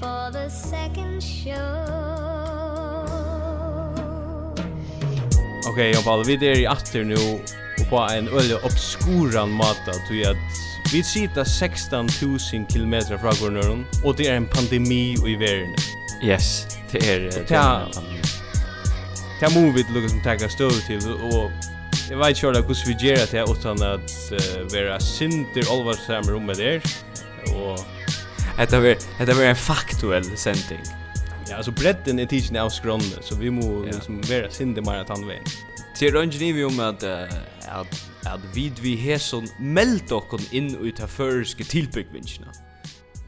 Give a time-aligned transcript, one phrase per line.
[0.00, 1.54] for the second show.
[5.68, 7.18] Okej, okay, Paul, vi er i atter nu
[7.78, 10.36] og på en øyne obskuran mata tog at
[10.92, 15.74] vi sitter 16.000 km fra Gornøren og det er en pandemi i verden
[16.24, 18.22] Yes, det er det er en pandemi.
[19.40, 21.00] Det er movie det som tackar stöv til
[21.32, 21.50] og
[22.10, 26.74] jeg vet ikke hvordan vi gjør det utan at uh, være synder alvarsammer om det
[26.74, 26.80] er.
[27.54, 27.78] Og
[28.58, 30.80] Detta var detta var en faktuell sending.
[31.48, 33.92] Ja, alltså bredden är tidsen av skronnen så vi må ja.
[33.92, 35.50] liksom vara sinde mer att använda.
[35.98, 37.02] Ser du vi om att
[37.68, 42.52] att att vid vi hesson meld och in ut här förske tillbyggvingarna.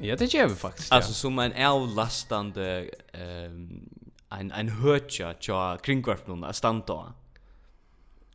[0.01, 0.93] Ja, det gör vi faktiskt.
[0.93, 3.89] Alltså som en avlastande ehm
[4.31, 7.15] en en hörtja tja kringvarpnon att stanna.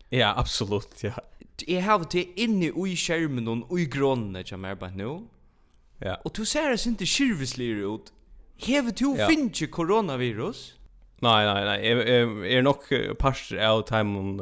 [0.09, 1.12] Ja, absolut, ja.
[1.68, 5.24] Jeg har det inne i skjermen og i grånene som er bare nå,
[6.02, 6.16] Ja.
[6.26, 8.12] Og du ser det inte skirvisligere ut.
[8.56, 9.28] Hever du ja.
[9.28, 10.78] finnes coronavirus?
[11.22, 11.78] Nei, nei, nei.
[11.80, 12.88] Jeg, jeg, jeg er nok
[13.20, 14.40] parster av timen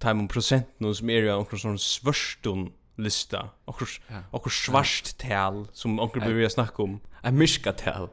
[0.00, 2.68] timen prosenten som er jo noen sånn svørstun
[3.00, 3.46] lista.
[3.68, 4.24] Okkur, ja.
[4.36, 4.52] okkur
[5.18, 7.00] tal som onkur blir vi snakka om.
[7.24, 8.10] En myska tal.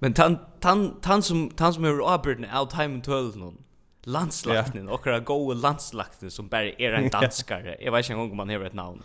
[0.00, 3.62] Men tan, tan, tan, som, tan som er avbyrden av timen tølen noen
[4.06, 7.76] landslakten, och okra gode landslakten som bara är en danskare.
[7.80, 9.02] Jag vet inte om han har ett namn.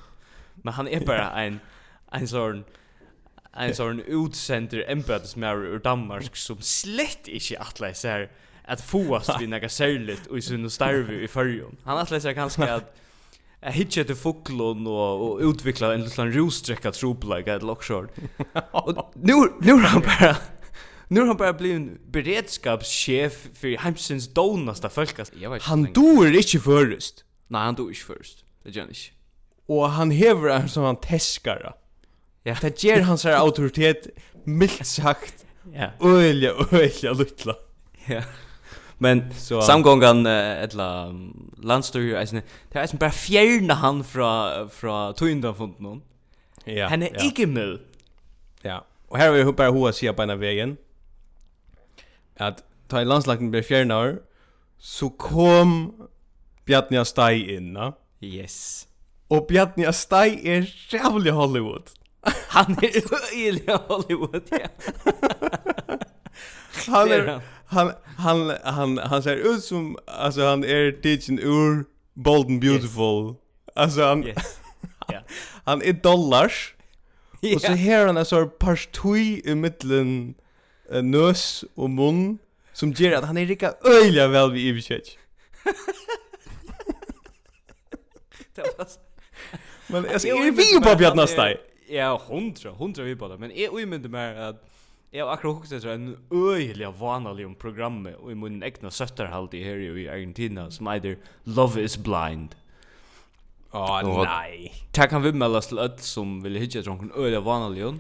[0.56, 1.60] Men han är bara en
[2.12, 2.64] en sån
[3.54, 8.32] en sån utsender embetsmär ur Danmark som slett inte attla ser här
[8.66, 11.78] att fåast vid några särligt och i sin starve i förjon.
[11.84, 12.98] Han attla ser kanske att
[13.64, 18.10] Jag hittade till Foklon och, och utveckla en liten rossträcka troplägga ett lockshort.
[18.72, 20.38] Och nu, nu har han bara
[21.08, 25.34] Nu har han bara blivit en beredskapschef för Heimsens donaste folkast.
[25.62, 27.26] Han dör inte förrest.
[27.48, 28.46] Nej, han dör inte förrest.
[28.64, 29.02] Det gör han inte.
[29.66, 31.74] Och han hever en som han.
[32.44, 32.56] Ja.
[32.62, 34.08] Det ger hans her autoritet
[34.46, 35.46] mildt sagt.
[35.74, 35.90] Ja.
[36.02, 37.56] Öliga, öliga lutla.
[38.08, 38.24] Ja.
[38.98, 41.16] Men så samgångan ettla
[41.58, 42.42] landstyr alltså
[42.72, 45.56] Det är som bara fjärna han från från tunda.
[46.66, 46.88] Ja.
[46.88, 47.80] Han är inte med.
[48.62, 48.86] Ja.
[49.08, 50.78] Och här har vi bara hur sig på den vägen.
[52.38, 54.16] Att ta i landslagen blir fjärna
[54.78, 55.94] så kom
[56.66, 57.94] Bjarni Astai in, na?
[58.20, 58.88] Yes.
[59.28, 61.90] Och Bjarni Astai är jävligt Hollywood.
[62.48, 62.98] Han är
[63.36, 64.42] i Hollywood.
[64.50, 64.68] Ja.
[66.88, 72.46] han är han han han han ser ut som alltså han är tidsen ur bold
[72.46, 73.28] and beautiful.
[73.28, 73.38] Yes.
[73.76, 74.60] Alltså han yes.
[75.12, 75.24] yeah.
[75.64, 76.76] han är dollars.
[77.42, 77.56] Yeah.
[77.56, 80.34] Och så här han är så partui i mitten
[80.94, 82.38] uh, nös och mun
[82.74, 85.18] som ger att han är rika öjliga väl vid Ivichet.
[88.56, 88.88] Det var
[89.88, 91.54] Men alltså är vi på Bjarnastad
[91.92, 94.62] ja, hundra, hundra vi på det, men jeg umynda mer at
[95.12, 99.64] jeg har akkurat hukket en øyelig vanlig om programmet og i min egna søtterhalt i
[99.64, 102.56] her i Argentina som eider Love is Blind.
[103.74, 104.72] Åh, oh, nei.
[104.96, 108.00] Det kan vi meldes til öll som vil hitja etter noen øyelig vanlig om.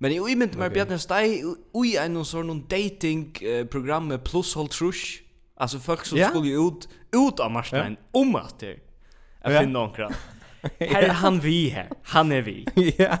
[0.00, 1.40] Men jeg umynda mer Bjarne Stei
[1.76, 5.20] ui er noen sånn dating-program plus hold trush.
[5.60, 6.32] Altså folk som yeah?
[6.32, 6.86] skulle ut,
[7.16, 8.78] ut av marsnaen, om at det.
[9.44, 10.39] Jeg finner noen kraft.
[10.78, 11.88] Här är han vi här.
[12.02, 12.66] Han är vi.
[12.98, 13.16] Ja.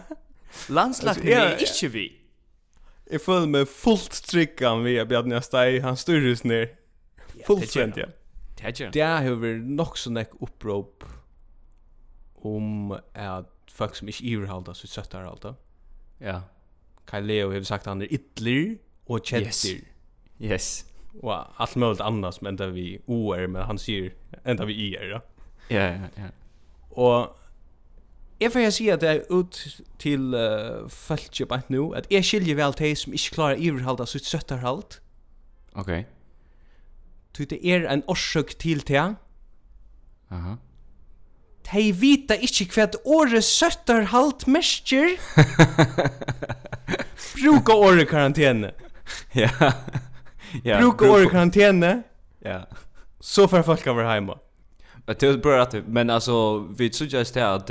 [0.68, 2.16] Landslaget är inte vi.
[3.10, 6.68] Jag följer med fullt tryck han vi att jag steg han styrdes ner.
[7.46, 7.96] Fullständigt.
[7.98, 8.06] Ja,
[8.56, 8.90] Det Tätjer.
[8.92, 11.04] Det har vi nog så näck upprop
[12.34, 15.44] om att folk som inte överhalda så söttar allt.
[16.18, 16.42] Ja.
[17.04, 19.44] Kai Leo har sagt han är ytler och kätter.
[19.44, 19.66] Yes.
[20.38, 20.84] yes.
[21.20, 24.14] Och allt möjligt annat som där vi OR men han säger
[24.44, 25.10] ända vi IR.
[25.10, 25.20] Ja,
[25.68, 26.22] ja, ja.
[26.90, 27.36] Og
[28.40, 29.58] jeg får si at er ut
[30.00, 34.26] til uh, følge bare nu, at jeg skiljer vel til som ikke klarer iverhalda sitt
[34.26, 35.00] søtterhalt.
[35.74, 35.90] Ok.
[37.36, 39.14] Så det er en orsøk til til.
[40.30, 40.56] Aha.
[41.70, 45.14] De vita ikke hva året søtterhalt mestjer.
[47.36, 48.72] Bruka året karantene.
[49.34, 49.50] Ja.
[50.68, 50.80] ja.
[50.80, 52.02] Bruka året karantene.
[52.44, 52.64] Ja.
[53.20, 54.34] Så får folk over hjemme.
[54.34, 54.49] Ja.
[55.18, 57.70] Det är bra att men alltså vi suggest det att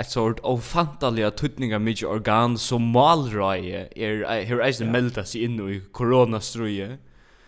[0.00, 5.44] ett sort av fantaliga tutningar mycket organ som malröje är här är det melda sig
[5.44, 6.98] in i coronastruje.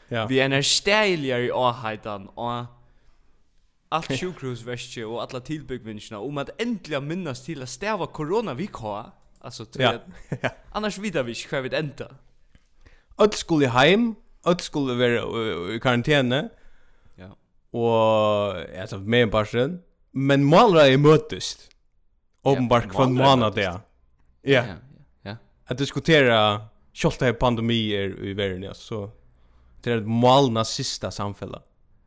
[0.09, 0.27] Ja.
[0.27, 2.65] Vi är stäligare i åhaitan och
[3.89, 9.13] allt sjukhusvärstje och alla tillbyggvinsterna om att äntligen minnas till att stäva corona vi altså.
[9.41, 9.99] Alltså, ja.
[10.73, 12.15] annars vidar vi inte själv ett ända.
[13.19, 14.15] Öll skulle heim,
[14.45, 16.49] öll skulle vara i karantene,
[17.73, 19.83] og alltså med en person
[20.13, 20.99] men målra är
[22.43, 23.81] Åpenbart ja, kvann månad där ja.
[24.43, 24.65] Ja
[25.23, 25.37] ja.
[25.65, 26.61] att diskutera
[26.93, 29.11] kjolta i pandemier i världen ja så
[29.83, 31.63] det är målna sista samfället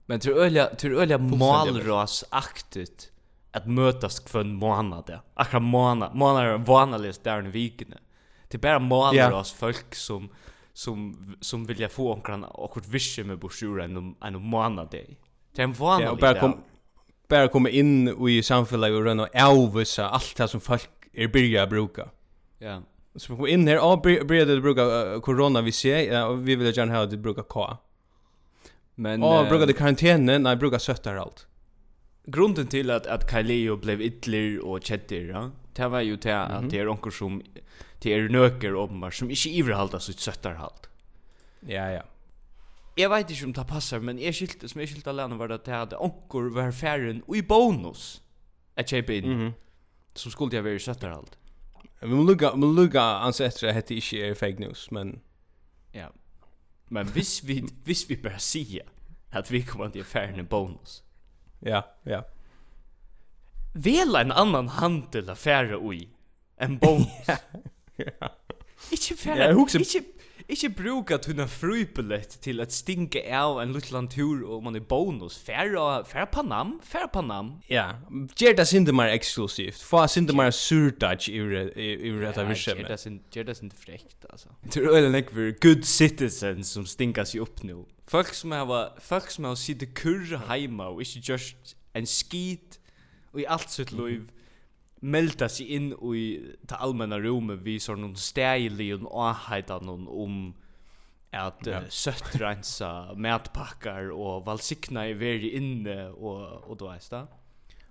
[0.05, 3.11] men tror öliga tror öliga målras aktigt
[3.51, 7.93] att mötas kvann månad där akra månad månad är vanligast där i veckan
[8.47, 10.29] det är bara målras folk som
[10.73, 15.05] som som vill jag få omkring och kort vision med broschyren en en månad där
[15.55, 16.63] Det är en vanlig ja, och bara kom,
[17.27, 21.67] bara komma in i samhället och röna och avvisa allt det som folk är börja
[21.67, 22.09] bruka.
[22.59, 22.81] Ja.
[23.15, 26.95] Så vi kom in här och började bruka corona vi ser och vi vill gärna
[26.95, 27.77] ha det bruka K.
[28.95, 31.47] Men och bruka det karantänen, nej bruka sötter allt.
[32.25, 35.51] Grunden till att att Kaleo blev ytler och chatter, ja.
[35.73, 37.41] Det var ju det att det är onkel som
[37.99, 40.89] det är nöker uppenbart som inte ivrhalta sitt söttarhalt.
[41.59, 42.03] Ja ja.
[42.97, 45.61] Jeg vet ikke om det passer, men jeg skilte, som jeg skilte alene var det
[45.61, 48.23] at jeg hadde var ferien og i bonus
[48.75, 49.51] at kjøpe inn, mm -hmm.
[50.15, 51.37] som skulle jeg være søtter alt.
[52.01, 55.21] Vi må lukka, vi må lukka anse etter at det ikke er fake news, men...
[55.93, 56.07] Ja,
[56.89, 58.83] men hvis vi, hvis vi bare sier
[59.31, 61.03] at vi kommer til ferien i bonus...
[61.65, 62.21] Ja, ja.
[63.73, 66.09] Vela en annan handel affære ui
[66.61, 67.27] en bonus.
[67.99, 68.27] ja.
[68.91, 70.03] Ikke ferien, ja, ikke
[70.51, 75.37] Ikke bruka tunna frupelett til at stinke av en liten tur og man er bonus.
[75.39, 77.53] Færre, færre panam, færre panam.
[77.69, 77.85] Ja,
[78.35, 79.79] gjør det sinde mer eksklusivt.
[79.87, 83.07] Få sinde mer surdage i rett av virksomhet.
[83.31, 84.51] Gjør det sinde frekt, altså.
[84.63, 87.85] Det tror øyne nekver good citizens som stinkas seg opp nå.
[88.11, 92.81] Folk som har, folk som har sitte kurre heima og ikke just en skit
[93.31, 94.27] og i alt sitt liv.
[94.27, 94.40] Mm
[95.03, 100.53] melda sig inn i det allmänna rummet vid sådana stäjliga avhejtan om
[101.31, 101.81] att ja.
[101.81, 107.27] uh, söttrensa mätpackar och valsikna i veri inne och, och då är det.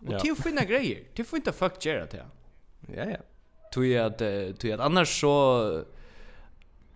[0.06, 0.20] Och ja.
[0.20, 1.04] till att finna grejer.
[1.14, 2.26] Till att finna fuck göra det.
[2.96, 3.16] Ja, ja.
[3.74, 5.84] Tui at att, tui at annars så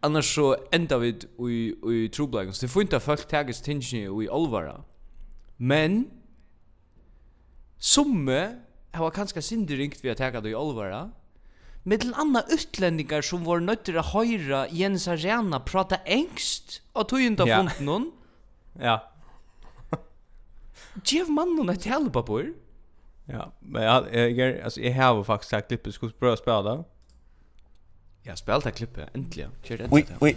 [0.00, 1.18] annars så enda vi
[1.48, 2.52] i, i troblagen.
[2.52, 4.84] Så det får inte folk tagas tingene i olvara.
[5.56, 6.10] Men
[7.84, 8.60] Summe
[8.94, 11.08] Jeg var kanskje sindig ringt vi har tagget det i olvara.
[11.84, 17.20] Med til utlendingar som var nødt til å høyra Jens Arena prata engst og tog
[17.20, 17.58] inn ja.
[17.58, 18.12] funnet noen.
[18.80, 19.00] ja.
[21.02, 22.52] Gjev mannen et helpapur.
[23.26, 26.84] Ja, men jag jag alltså jag har faktiskt sagt klippet skulle prova spela det?
[28.22, 29.50] Ja, spela det klippet äntligen.
[29.62, 29.88] Kjør det.
[29.90, 30.36] We we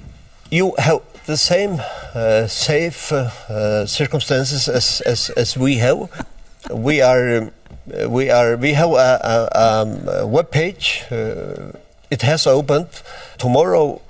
[0.51, 1.73] you have the same
[2.15, 6.09] uh, safe uh, circumstances as as as we have
[6.71, 7.51] we are
[7.93, 11.03] uh, we are we have a, a, um, a web page.
[11.11, 11.71] Uh,
[12.09, 12.89] it has opened
[13.37, 14.01] tomorrow.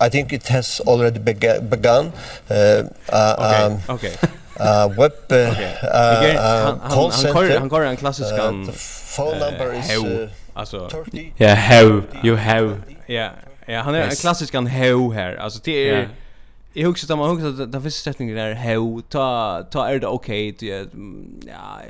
[0.00, 2.12] I think it has already bega begun.
[2.50, 3.62] Uh, uh, okay.
[3.62, 4.14] Um, okay.
[4.60, 5.74] Uh, web uh, okay.
[5.82, 7.34] uh, uh, han, call center.
[7.34, 8.72] Han, han, han går en klassisk uh, the
[9.16, 10.88] phone number is uh, alltså
[11.38, 12.76] ja how you have
[13.08, 13.30] ja
[13.66, 16.08] ja han är en klassisk han how här alltså det är
[16.72, 20.06] Jag husar att man husar att den första sättningen där hur ta ta är det
[20.06, 20.86] okej okay,
[21.46, 21.80] ja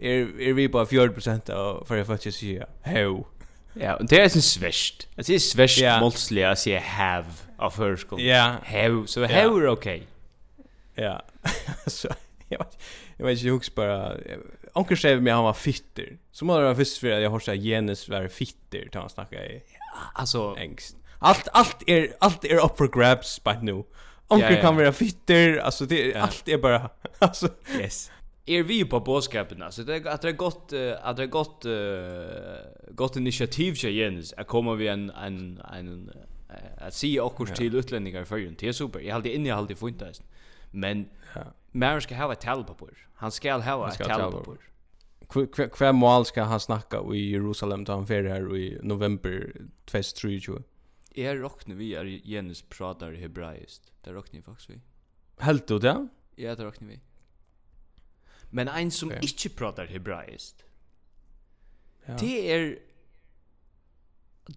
[0.00, 3.24] är är vi på 40 av för jag faktiskt säger hej.
[3.74, 5.08] Ja, det är sin svärst.
[5.14, 6.00] Det är svärst yeah.
[6.00, 7.26] målsliga att säga have
[7.56, 8.18] av förskon.
[8.20, 8.54] Ja.
[8.62, 10.02] Hej, så hej är okej.
[10.94, 11.22] Ja.
[11.86, 12.08] Så
[12.48, 12.78] jag vet
[13.16, 14.16] jag vet ju också bara
[14.72, 16.16] onkel säger mig han var fitter.
[16.32, 19.62] Så man har först för jag har sagt genus var fitter tar han snacka i.
[20.14, 20.96] Alltså ängst.
[21.18, 23.84] Allt allt är allt är up for grabs by nu.
[24.28, 26.20] Onkel kan vara fitter, alltså det ja.
[26.20, 27.48] allt är bara alltså
[27.80, 28.10] yes.
[28.46, 31.66] Är vi på boskapen alltså det att det gott att det gott
[32.90, 36.10] gott initiativ sig Jens att komma vi en en en
[36.78, 39.00] att se också till utlänningar för ju det är super.
[39.00, 40.12] Jag hade inne hade funnit det.
[40.70, 41.08] Men
[41.72, 42.96] Mär ska ha ett tal på bord.
[43.14, 44.60] Han ska ha ett tal på bord.
[45.72, 49.52] Kvar mål ska han snacka i Jerusalem då han fer här i november
[49.86, 50.62] 2023.
[51.16, 53.92] Jeg råkner vi er Jens pratar hebraiskt.
[54.04, 54.80] Det råkner jeg faktisk vi.
[55.40, 55.96] Helt du det?
[56.36, 57.00] Ja, det råkner vi.
[58.50, 59.24] Men en som okay.
[59.26, 60.64] ikke pratar hebraiskt,
[62.06, 62.16] ja.
[62.20, 62.66] det er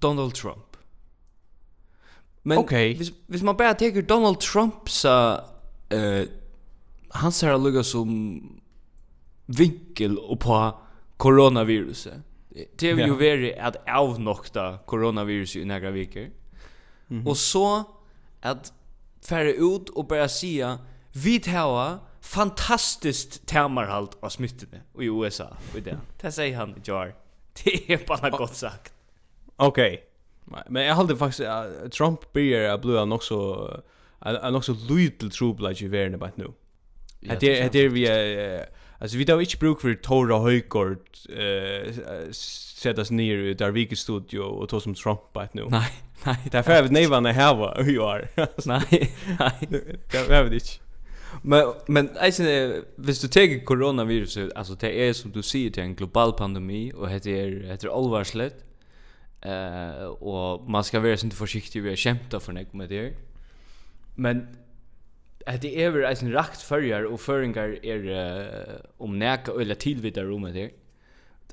[0.02, 0.78] Donald Trump.
[2.44, 2.96] Men okay.
[2.96, 5.40] hvis, hvis man bare teker Donald Trump så
[5.94, 6.26] uh,
[7.12, 8.10] han ser lukka som
[9.50, 10.58] vinkel og på
[11.20, 12.22] koronaviruset.
[12.54, 13.18] Det er jo ja.
[13.20, 16.30] veri at avnokta koronaviruset i nægra viker.
[17.10, 17.28] -hmm.
[17.28, 17.84] Och så
[18.42, 18.74] att
[19.30, 20.80] färre ut och börja säga
[21.12, 25.98] vi tar fantastiskt termarhalt av smittene i USA och det.
[26.22, 27.16] Det säger han i jar.
[27.64, 28.94] Det är bara gott sagt.
[29.56, 29.94] Okej.
[30.48, 30.64] Okay.
[30.70, 33.70] Men jag hade faktiskt uh, Trump börjar att bli nog så
[34.22, 36.52] en också little trubbel i världen bara nu.
[37.20, 38.66] Ja, det är det vi
[39.02, 42.32] Alltså vi tar inte bruk för Tora Höjkort eh
[42.80, 45.66] sättas ner i Darvik studio och ta som Trump bara nu.
[45.70, 45.92] Nej.
[46.26, 48.30] Nej, det är för att nej när här var hur jag är.
[48.66, 49.12] Nej.
[49.40, 50.66] Nej, det är inte.
[51.42, 52.44] Men men alltså
[52.96, 56.92] hvis du tar coronaviruset alltså det är som du säger det är en global pandemi
[56.96, 58.56] och det är det är allvarligt.
[59.42, 62.90] Eh uh, och man ska vara så inte försiktig vi är kämpa för något med
[62.90, 63.14] det.
[64.16, 64.48] Men
[65.62, 70.44] det er eis en rakt førjar og føringer er uh, om neka eller tilvidar om
[70.44, 70.70] det.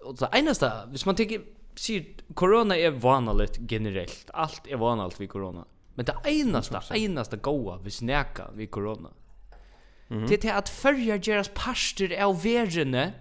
[0.02, 1.40] Og det eneste, hvis man tenker
[1.76, 2.04] sier,
[2.34, 4.30] corona er vanligt generellt.
[4.34, 5.64] Allt är vanligt vid corona.
[5.94, 9.10] Men det enaste, enaste goa vi snäka vid corona.
[10.08, 10.28] Mm -hmm.
[10.28, 13.12] Det är att följa deras parster av vergene.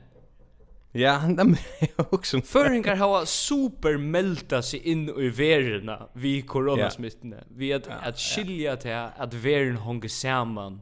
[0.92, 2.42] Ja, de är också.
[2.42, 7.44] Föringar har supermelta sig in i vergena vid coronasmittene.
[7.50, 10.82] Vi att, ja, att skilja till att vergen hänger samman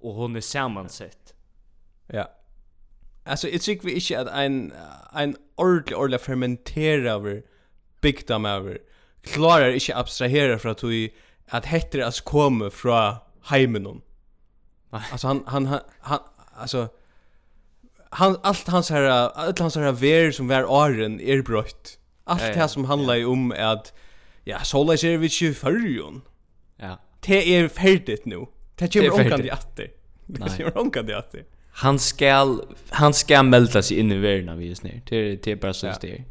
[0.00, 1.34] och hon är sammansett.
[2.06, 2.37] Ja.
[3.28, 4.72] Alltså jag tycker vi inte att en
[5.14, 7.42] en ordentlig ordentlig fermentera över
[8.00, 8.78] big dam över
[9.22, 11.14] klarar inte abstrahera för att vi
[11.48, 14.00] att hetter att komma från heimen hon.
[14.90, 16.18] Alltså han han han, han
[16.54, 16.88] alltså
[18.10, 21.98] han allt hans här allt hans här ver som var åren är brött.
[22.24, 23.28] Allt ja, ja, det som handlar ju ja.
[23.28, 23.92] om att
[24.44, 26.22] ja, såla ser vi ju förjon.
[26.76, 26.98] Ja.
[27.20, 28.46] Det är färdigt nu.
[28.74, 29.90] Det kommer onkan i åter.
[30.26, 31.44] Det kommer onkan i åter
[31.78, 35.00] han skal han skal melda sig in i världen vi just nu.
[35.08, 35.94] Det det är bara så ja.
[36.00, 36.24] det.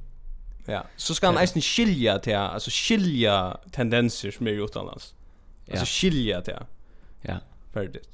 [0.66, 0.84] Ja.
[0.96, 5.14] Så ska han eisen skilja till alltså skilja tendenser som är utomlands.
[5.66, 5.72] Ja.
[5.72, 6.54] Alltså skilja till.
[7.22, 7.38] Ja.
[7.74, 8.10] Färdigt.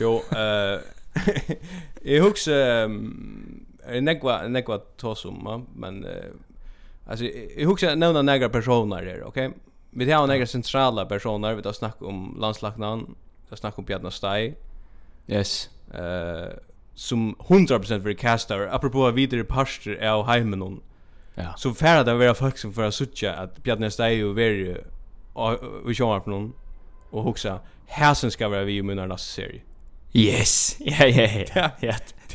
[0.00, 0.80] jo, eh
[2.02, 3.66] jag huxar um,
[4.00, 6.10] negva negva tosum, men uh,
[7.06, 7.24] alltså
[7.56, 9.52] jag huxar några några personer där, okej?
[9.90, 14.10] Vi har några centrala personer, vi har snackat om landslagnan, vi har snackat om Bjarne
[14.10, 14.54] Stai.
[15.26, 16.58] Yes eh
[16.94, 20.82] som 100% för castar apropå vidare pastor är och hemmen hon.
[21.34, 21.54] Ja.
[21.56, 24.84] Så färra det vara folk som för att söka att Bjarne Stej och ver
[25.32, 26.52] och vi kör på någon
[27.10, 29.60] och huxa häsen ska vara vi i munnen nästa serie.
[30.12, 30.76] Yes.
[30.80, 31.70] Ja ja ja.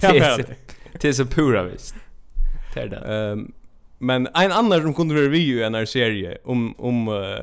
[0.01, 0.37] Ja.
[1.01, 1.95] Det är så pura visst.
[2.73, 2.97] Det är det.
[2.97, 3.53] Ehm
[4.01, 7.35] men en annan som kunde vara vi i en här serie om om uh,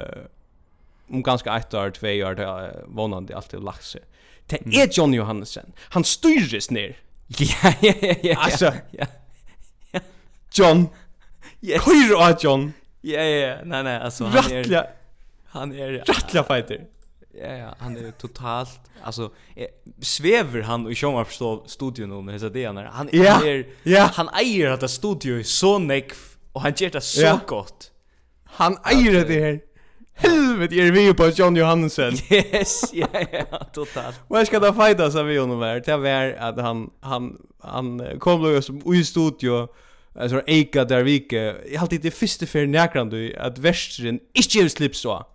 [1.10, 4.02] om ganska ett år, två år, det är vanande alltid laxet.
[4.50, 5.72] Det är er Johnny Johansen.
[5.90, 6.96] Han styrs ner.
[7.40, 8.36] Ja, ja, ja, ja.
[8.38, 8.72] Alltså.
[8.90, 9.06] Ja.
[10.58, 10.88] John.
[11.62, 11.84] Yes.
[11.84, 12.72] Kyr av John.
[13.00, 14.58] Ja, ja, nej, nej, alltså han är...
[14.58, 14.86] Rattla.
[15.46, 16.04] Han är...
[16.06, 16.84] Rattla fighter.
[17.42, 18.80] Ja, ja, han är totalt...
[19.02, 19.30] Alltså,
[20.00, 22.90] svever han i Sjónvarp-studion om hessa dagarna.
[22.92, 23.24] Han är...
[23.24, 24.10] Ja, ja.
[24.14, 26.16] Han äger det studio så nekv,
[26.52, 27.40] och han gör det så ja.
[27.46, 27.90] gott.
[28.44, 29.60] Han äger det här.
[30.18, 32.14] Helvete, är vi på John Johansen.
[32.30, 34.20] Yes, ja, ja, totalt.
[34.28, 35.82] Vad ska det fightas av vi honom här?
[35.86, 39.68] Det var att han, han, han kom då som i studio
[40.14, 41.56] alltså Eika där vike.
[41.70, 45.26] Jag alltid det första för näkran du att västren inte slips så.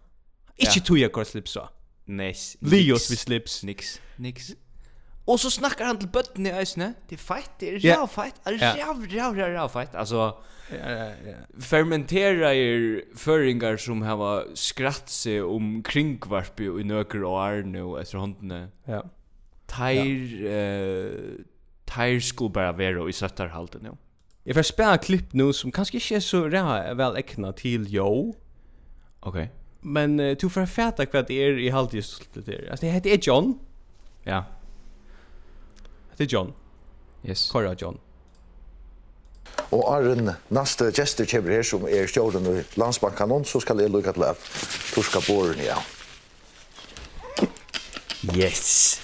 [0.57, 0.83] Inte ja.
[0.85, 1.69] tuja kort slips så.
[2.05, 2.57] Nice.
[2.61, 3.63] Leos vi slips.
[3.63, 4.01] Nix.
[4.15, 4.51] Nix.
[5.25, 6.93] Och så snackar han till bötten i ösne.
[7.07, 8.35] Det är fight, det är jävla fight.
[8.43, 9.95] Det är jävla, jävla, jävla fight.
[9.95, 10.37] Alltså,
[11.59, 18.17] fermentera er föringar som har skratt sig om kringvarpi i nöker och är nu efter
[18.17, 18.67] håndene.
[18.85, 19.03] Ja.
[19.65, 21.11] Tair, eh,
[21.85, 23.91] tair skulle bara vara i söttarhalten nu.
[24.43, 26.47] Jag får spela klipp nu som kanske inte är så
[26.95, 28.35] väl äckna till jo.
[29.19, 29.29] Okej.
[29.29, 29.47] Okay.
[29.79, 32.67] Men uh, du får fatta vad det är i halvt just det där.
[32.71, 33.59] Alltså det heter John.
[34.23, 34.43] Ja.
[36.17, 36.53] Det är John.
[37.23, 37.49] Yes.
[37.51, 37.99] Kora John.
[39.73, 44.13] Og Arren, neste gjester kommer her som er stjåren i landsbankkanon, så skal jeg lukke
[44.13, 44.49] til at
[44.93, 45.79] torska båren, ja.
[48.37, 48.99] Yes!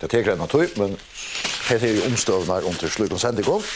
[0.00, 0.94] Det teker en tøy, men
[1.68, 3.66] her er jo omstøvnar under slukken sendikov.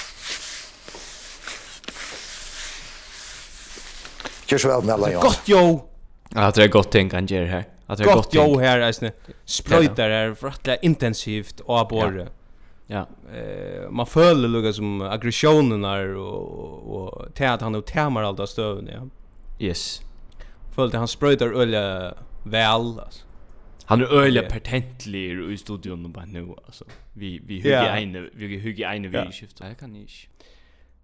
[4.47, 5.23] Kjør så vel med alla, Jan.
[5.23, 5.65] Godt jo!
[6.35, 7.65] Ja, det er godt ting han gjør her.
[7.87, 9.11] Att det är gott jo här alltså
[9.45, 12.27] spröjtar är för det intensivt och bara
[12.87, 13.07] ja.
[13.35, 18.41] eh man följer lugga som aggressionen är och och till att han och tämar allt
[18.41, 19.09] av stöven ja.
[19.67, 20.01] Yes.
[20.75, 23.25] Följde han spröjtar öle väl alltså
[23.85, 28.03] Han är öle patentlig i studion bara nu alltså vi vi hugger yeah.
[28.03, 30.13] en vi hugger en vi skiftar jag kan inte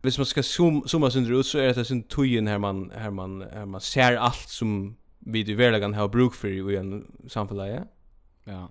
[0.03, 3.11] Hvis man ska zoom, zooma sönder ut så är det sin tojen här man här
[3.11, 7.85] man här man ser allt som vi i verkligen har bruk för i en samhälle.
[8.45, 8.69] Ja.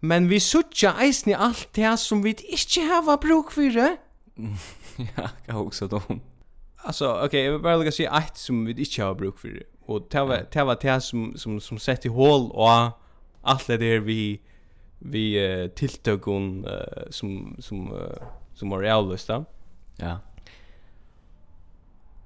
[0.00, 3.96] Men vi sucha eisni allt det som vi inte har bruk för.
[5.16, 6.02] ja, kan också då.
[6.76, 9.62] Alltså okej, okay, jag vill bara lägga sig ett som vi inte har bruk för
[9.80, 12.70] och det var det var det som som som sett i hål och
[13.42, 14.40] allt det där vi
[14.98, 18.12] vi uh, tilltökon uh, som som uh,
[18.54, 19.44] som var realista.
[19.96, 20.18] Ja.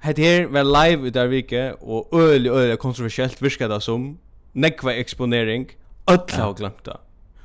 [0.02, 4.16] Hetta her var live ut av vike og øl øl kontroversielt virka det som
[4.54, 5.68] nekva eksponering
[6.11, 6.97] öll har glemt det.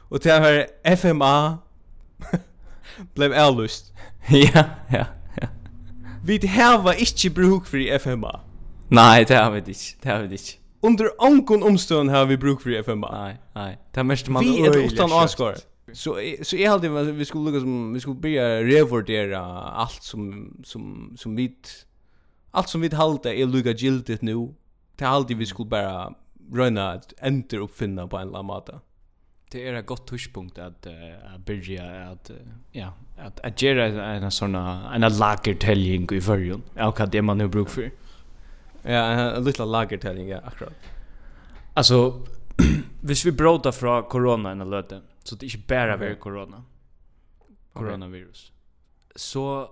[0.09, 1.57] Og til var FMA
[3.15, 3.93] blev avlust.
[4.31, 5.05] ja, ja,
[5.41, 5.47] ja.
[6.23, 8.39] Vi hava ikkje bruk for FMA.
[8.89, 10.37] Nei, det har vi ikkje, det har vi.
[10.81, 13.11] Under ankon omstånd har vi bruk for FMA.
[13.11, 13.71] Nei, nei.
[13.93, 15.61] Det er mest man Vi er utan avskar.
[15.93, 17.51] Så så är alltid vi skulle
[17.93, 19.39] vi skulle börja revurdera
[19.71, 21.53] allt som som som vi
[22.51, 24.53] allt som vi halda är lukka giltigt nu.
[24.95, 26.13] Det halda vi skulle bara
[26.53, 28.79] röna att enter uppfinna på en lamata.
[29.51, 32.35] Det är ett gott tuschpunkt att uh, att börja att uh,
[32.71, 36.61] ja, att att göra en såna en lagertäljning i förrjun.
[36.75, 37.91] Ja, vad det man nu brukar för.
[38.81, 40.73] Ja, en liten lagertäljning, ja, akkurat.
[41.73, 42.21] Alltså,
[43.01, 46.19] hvis vi bråta fra corona en löte, så det är inte bara bare mm.
[46.19, 46.63] corona,
[47.73, 49.13] coronavirus, okay.
[49.15, 49.69] så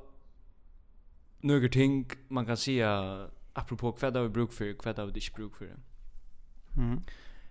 [1.46, 5.70] några ting man kan säga apropå kvad vi bruk för kvad vi dish bruk för.
[6.78, 7.02] Mm.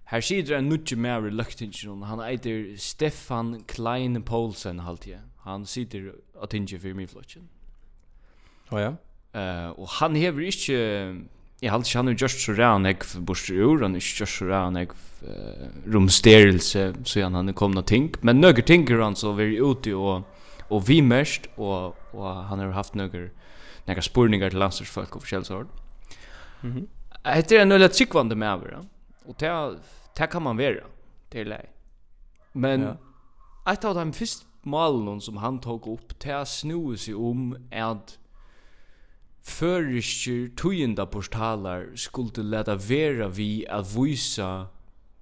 [0.04, 5.20] Här sitter en nutje mer reluctant han heter Stefan Klein Paulsen halt jag.
[5.36, 7.48] Han sitter att tinge för mig flotchen.
[8.70, 8.96] Ja ja.
[9.40, 10.72] Eh och han hever inte
[11.60, 14.76] Jag har alltid han just så ran jag för ur han är just så ran
[14.76, 14.88] jag
[15.86, 20.22] rumsterelse så han han komna ting men några ting han så vi ute och
[20.68, 23.28] och vi mest och och han har haft några
[23.84, 25.66] några spurningar till landslagsfolk och förskällsord.
[26.60, 26.72] Mhm.
[26.72, 26.88] Mm
[27.26, 28.78] Heter det några tryggvande med över
[29.24, 29.78] Och det
[30.16, 30.84] det kan man vara.
[31.28, 31.70] Det är lätt.
[32.52, 32.96] Men ja.
[33.64, 38.18] jag av de först malen som han tog upp till att sno sig om att
[39.42, 44.66] förrisker tojenda portalar skulle leta vera vi att visa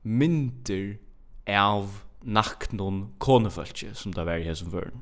[0.03, 0.99] mynter
[1.47, 5.01] av naknon konefölkje som det var i hesson förrän.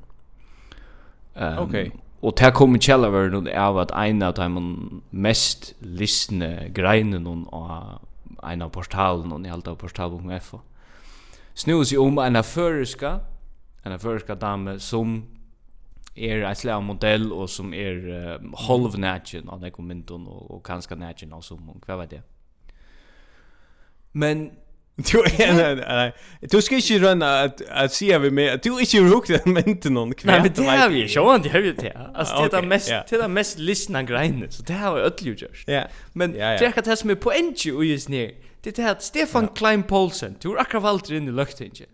[1.34, 1.86] Um, Okej.
[1.88, 2.00] Okay.
[2.20, 4.62] Og det kom i kjellaveren av at en av de
[5.10, 8.00] mest listne greinen av
[8.44, 10.54] en av portalen, og i alt av portal.f.
[11.54, 13.18] Snur seg om en av føreska,
[13.84, 15.22] en av føreska dame som
[16.16, 20.98] er en slag modell og som er uh, halv nætjen av nekomintun og, og kanska
[20.98, 22.24] nætjen av som, hva vet jeg.
[24.12, 24.50] Men
[25.12, 26.12] Du är nej nej.
[26.40, 29.90] du ska inte röna att att se vi med du är inte rukt den inte
[29.90, 30.32] någon kväll.
[30.32, 32.10] Nej men det har vi ju inte har vi det.
[32.14, 35.64] Alltså det är mest det är mest lyssna grejen så det har vi öll gjort.
[35.66, 35.84] Ja.
[36.12, 38.34] Men det är att det som är på enju och just nu.
[38.62, 41.88] Det är att Stefan Klein Paulsen du har akkurat valt in i luktingen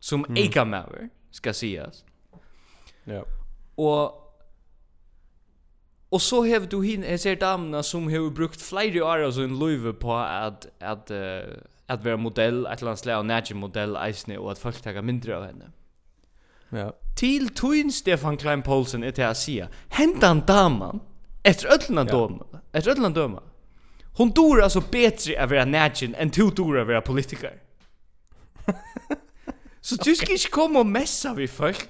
[0.00, 0.36] som mm.
[0.36, 2.04] egamauer ska sägas.
[3.04, 3.24] Ja.
[3.74, 4.20] Och
[6.10, 9.58] Och så har du hin är ser damna som har brukt flera år alltså en
[9.58, 11.10] löve på att att
[11.90, 15.02] att vara modell ett eller annat slag av nätje modell eisne och att folk tar
[15.02, 15.70] mindre av henne.
[16.68, 16.96] Ja.
[17.16, 19.68] Till Twin Stefan Klein Paulsen är det att säga.
[19.88, 21.00] Händan daman
[21.42, 22.12] efter öllna ja.
[22.12, 22.42] dom.
[22.72, 23.40] Efter öllna dom.
[24.16, 27.62] Hon dör alltså bättre av era nätjen än du dör av era politiker.
[29.80, 31.88] Så du ska inte komma och messa vid folk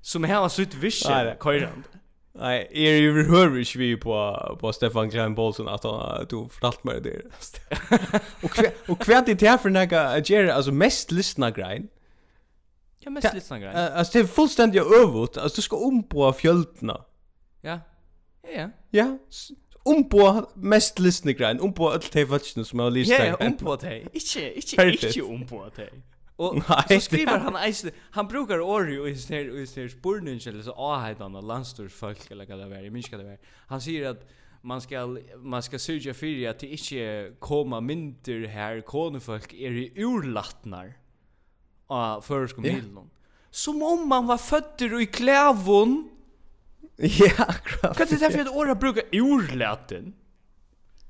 [0.00, 1.88] som har sitt sutt visje kajrande.
[2.32, 7.00] Nej, är ju hör vi på på Stefan Graham Bolton att han du fortalt mig
[7.00, 7.22] det.
[8.42, 11.88] och kvärt och kvärt det här för några Jerry alltså mest lyssna grejen.
[12.98, 15.36] Ja, mest lyssna Uh, Alltså det är fullständigt övert.
[15.36, 17.04] Alltså du ska om på fjöldna.
[17.60, 17.80] Ja.
[18.42, 18.70] Ja, ja.
[18.90, 19.18] Ja.
[19.82, 22.24] Om på mest lyssna grejen, om på allt det
[22.64, 23.26] som har lyssnar.
[23.26, 24.00] Ja, om på det.
[24.12, 25.90] Inte inte inte om på det.
[26.38, 30.40] Och så skriver han eisen, han brukar ordet och just här och just här spurningen
[30.46, 33.38] eller så ahaitan av landstorsfolk eller vad det är, jag minns det är.
[33.66, 34.28] Han säger att
[34.62, 39.92] man ska man ska suga för att det inte komma mynter här konefolk är i
[39.96, 40.94] urlattnar
[41.86, 42.78] av förskom yeah.
[43.50, 46.10] Som om man var född i klävon.
[46.96, 47.96] Ja, akkurat.
[47.98, 50.14] Kan det därför att åra brukar urlatten?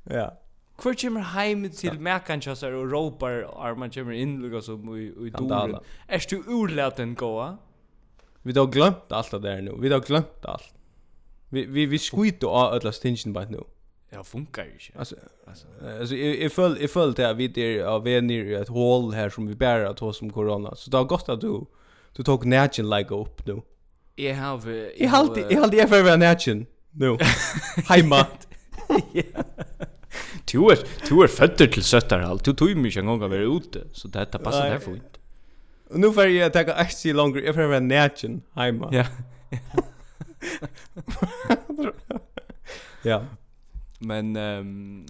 [0.04, 0.40] Ja.
[0.82, 5.08] Hvor kommer heim til mekan kjassar og råpar og man kommer inn lukka som i,
[5.26, 5.74] i doren.
[6.08, 7.56] Er du urlaten gåa?
[8.42, 9.74] Vi har glömt allt det där nu.
[9.80, 10.74] Vi har glömt allt.
[11.48, 13.64] Vi, vi, vi skjuter av ödla stingen bara nu.
[14.10, 14.98] Ja, funkar ju inte.
[14.98, 15.66] Alltså, alltså,
[16.00, 19.28] alltså jag, jag föll, jag föll det vi där av en i ett hål här
[19.30, 20.74] som vi bär att ha som corona.
[20.76, 21.66] Så det har gått att du,
[22.16, 23.62] du tog nätjen lägga upp nu.
[24.14, 24.90] Jag har...
[24.96, 27.18] Jag har alltid, jag har alltid för vara nätjen nu.
[27.88, 28.26] Hemma.
[29.12, 29.22] Ja.
[30.52, 32.44] Du er du är född till sötter allt.
[32.44, 35.18] Du tog mig en gång av vara ute så det här passar därför fint.
[35.90, 38.88] Och nu får jag ta axi longer if ever natchen hemma.
[38.92, 39.04] Ja.
[43.02, 43.24] Ja.
[43.98, 45.06] Men ehm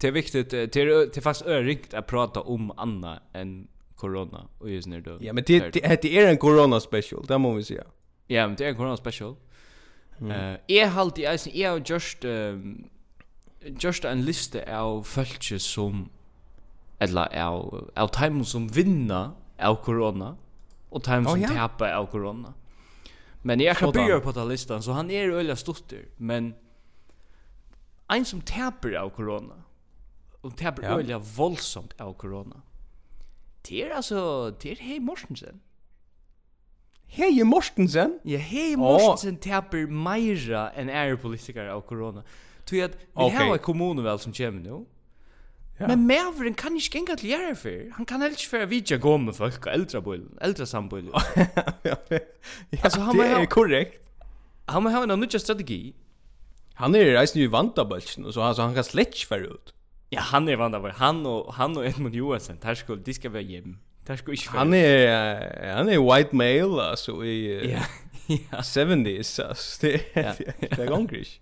[0.00, 4.70] det är viktigt det är det fast örikt att prata om Anna än corona och
[4.70, 5.18] just när då.
[5.20, 7.84] Ja, men det det, det är en corona special, det måste vi säga.
[8.26, 9.36] Ja, men det är en corona special.
[10.20, 12.84] Eh, är halt i alltså är just ehm
[13.60, 16.08] just en liste av fölkje som
[16.98, 20.36] eller av, av timen som vinna av corona
[20.88, 21.48] och time oh, som ja.
[21.48, 22.54] tappa av corona.
[23.42, 26.54] Men jag kan börja på den listan så han är öliga stotter, men
[28.08, 29.62] en som tappar av corona
[30.40, 30.88] och tappar ja.
[30.88, 32.62] öliga våldsamt av corona.
[33.68, 35.60] Det är alltså det är hej Mortensen.
[37.06, 38.18] Hej Mortensen?
[38.22, 39.40] Ja, hei Mortensen oh.
[39.40, 42.22] tappar meira enn er politikere av corona.
[42.68, 43.36] Tui at vi okay.
[43.36, 44.86] har en kommunevel som kommer nu.
[45.80, 45.86] Ja.
[45.86, 47.94] Men Maveren kan ikke genga til gjøre for.
[47.96, 51.12] Han kan heller ikke føre vidtja gå med folk og eldre bøylen, eldre sambøylen.
[51.86, 51.94] ja,
[52.82, 54.00] altså, han det er ha, korrekt.
[54.68, 55.94] Han må ha en nødja strategi.
[56.82, 59.74] Han er reisen i vandabølsen, så altså, han kan slett ikke ut.
[60.12, 60.98] Ja, han er vandabølsen.
[60.98, 63.76] Han og, han og Edmund Johansson, der skal, de skal være hjem.
[64.06, 64.58] Der skal ikke føre.
[64.58, 67.82] Han er, han er white male, altså, i ja,
[68.28, 68.58] ja.
[68.58, 69.78] 70s, altså.
[69.82, 70.32] Det, ja.
[70.38, 71.40] det, det er gongrisk.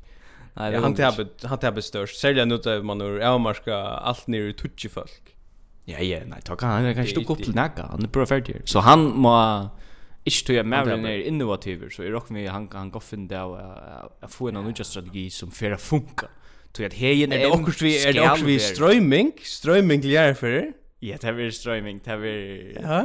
[0.56, 2.20] Nej, ja, han tappade han tappade störst.
[2.20, 5.36] Sälja nu att man ur Elmarska allt ner i tutchi folk.
[5.84, 7.82] Ja, ja, nej, ta kan han kan stå upp till näka.
[7.82, 8.42] Han är bara.
[8.64, 9.68] Så han må
[10.24, 13.56] Ich tue mer än är innovativ så i rock med han han går fin där
[14.20, 16.28] att få en annan strategi som för att funka.
[16.72, 20.72] Tue att hejen är också vi är också vi strömming, strömming lär för.
[20.98, 22.18] Ja, det är strömming, det är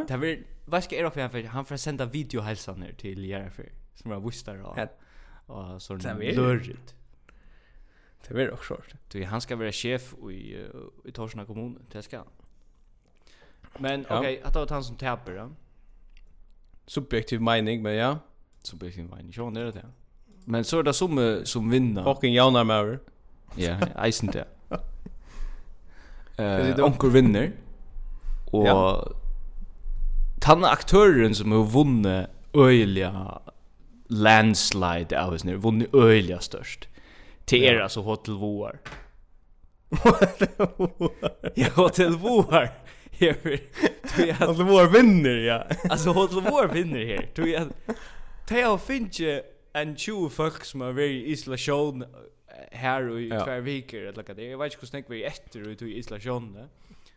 [0.08, 3.70] det är vad ska är rock för han får sända videohälsan ner till lär för
[3.96, 4.74] som jag visste då.
[4.78, 4.88] Ja.
[5.46, 6.96] Och så lördigt.
[8.28, 8.94] Det blir också svårt.
[9.12, 10.68] Du han ska vara chef i
[11.06, 12.18] i Torsna kommun, det ska.
[12.18, 12.28] han.
[13.78, 14.20] Men ja.
[14.20, 15.50] okej, okay, att ta han som täpper då.
[16.86, 18.20] Subjektiv mening, men ja.
[18.64, 19.86] Subjektiv mening, jag är det.
[20.46, 22.04] Men så är det som som vinner.
[22.04, 23.00] Fucking jaunar med över.
[23.56, 24.48] Ja, eisen det.
[26.38, 27.52] Eh, onkel vinner.
[28.52, 29.12] Och ja.
[30.40, 33.42] tanna aktören som har vunnit öliga
[34.08, 36.88] landslide av oss nu, vunnit öliga störst
[37.46, 38.80] till er alltså Hotel Voar.
[41.56, 42.70] ja, Hotel Voar.
[43.12, 43.34] Här
[44.08, 44.36] tror jag.
[44.36, 45.68] Hotel Voar vinner, ja.
[45.90, 47.30] Alltså Hotel Voar vinner här.
[47.36, 47.68] Tror jag.
[48.48, 52.06] Tell Finche en 20 folk som har är i isolation
[52.72, 53.46] här i ja.
[53.46, 54.50] två veckor eller vad det är.
[54.50, 56.58] Jag vet inte hur snägg vi är efter ut i isolation.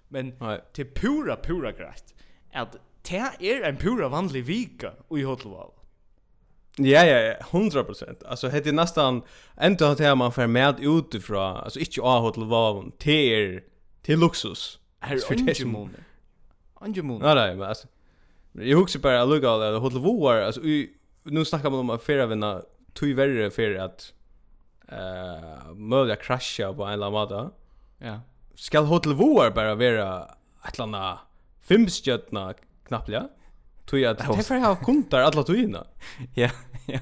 [0.09, 0.33] Men
[0.73, 2.15] till pura, pura grätt.
[2.53, 5.71] Att det är en pura vanlig vika i Hotel Voar.
[6.77, 8.27] Ja ja ja, 100%.
[8.27, 9.23] Alltså hade nästan
[9.57, 13.61] ändå att här man för med utifrån, alltså inte av hotell var till
[14.03, 14.79] till luxus.
[15.01, 15.91] Är för det som
[16.81, 17.19] Anjumon.
[17.19, 17.35] månader.
[17.35, 17.87] nej, men alltså.
[18.53, 20.61] Jag huxar bara att lugga alla hotell var, alltså
[21.23, 24.13] nu snackar man om att fira vinna tog värre för att
[24.89, 27.51] eh möjliga krascha på en eller annan
[27.99, 28.21] Ja.
[28.55, 30.29] Skall hotell var bara vara
[30.69, 31.19] ett landa annat
[31.69, 32.55] stjärna
[32.89, 33.29] knappt ja
[34.01, 35.87] jag att Det får ha kuntar alla tuina.
[36.35, 36.51] Ja,
[36.87, 36.99] ja.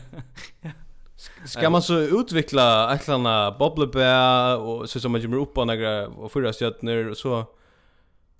[1.44, 6.32] Ska man så utveckla äcklarna bobblebär och så som man kommer upp på några och
[6.32, 7.44] fyra stjärnor och så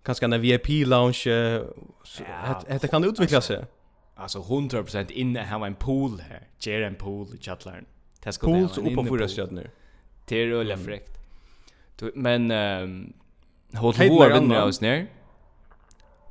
[0.03, 1.23] kanske en VIP lounge
[2.81, 3.65] det kan utveckla sig.
[4.15, 6.49] Alltså 100% inne här en pool här.
[6.59, 7.85] Ger en pool i chatlern.
[8.25, 9.71] Det ska Pool så upp på fyra stjärnor.
[10.27, 11.19] Det är öliga fräckt.
[12.15, 13.13] Men ehm
[13.77, 15.07] håll hår vinner oss ner.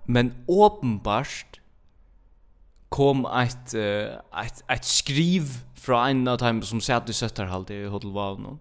[0.06, 1.51] Men åpenbart
[2.92, 5.44] kom ett ett ett skriv
[5.76, 8.60] från en av dem som satt i sötterhalde i Hotel Valno.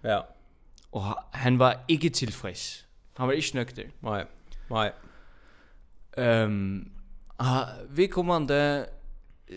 [0.00, 0.28] Ja.
[0.90, 2.84] Och han var inte tillfreds.
[3.14, 3.90] Han var inte nöjd.
[4.00, 4.26] Nej.
[4.70, 4.92] Nej.
[6.16, 6.90] Ehm um,
[7.88, 8.86] vi kommande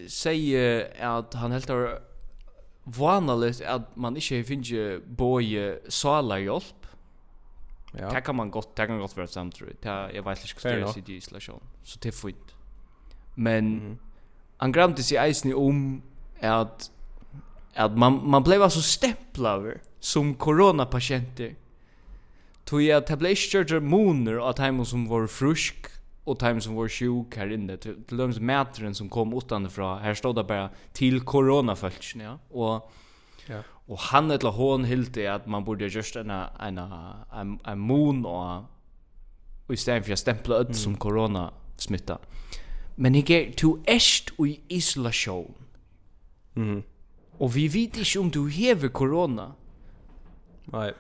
[0.08, 2.00] säger att han helt har
[2.84, 6.88] vanligt att man inte finner boje sala hjälp.
[7.98, 8.10] Ja.
[8.10, 9.82] Det kan man gott, det kan gott vara samtidigt.
[9.82, 11.64] Det jag vet inte hur det är i isolation.
[11.84, 12.56] Så det är fint.
[13.36, 13.98] Men mm
[14.58, 16.02] han gramte sig eisen om
[16.42, 16.92] att
[17.76, 21.56] att man man blev så stämplaver som coronapatienter.
[22.64, 25.76] Tog jag tabletter moner av timen som var frusk
[26.24, 30.00] och timen som var sjuk här inne till, till de mätaren som kom utanifrån.
[30.00, 32.92] Här stod det bara till coronafältsen ja och
[33.48, 38.26] ja och han eller hon hilde att man borde just en en en, en moon
[38.26, 38.64] och
[39.68, 40.74] och istället för att stämpla ut mm.
[40.74, 42.14] som corona smitta.
[42.14, 42.45] Mm.
[42.96, 45.56] Men jeg er, du erst i isolasjon.
[46.56, 46.84] Mm.
[47.40, 49.50] Og vi vet ikke om du hever korona.
[50.72, 50.92] Nei.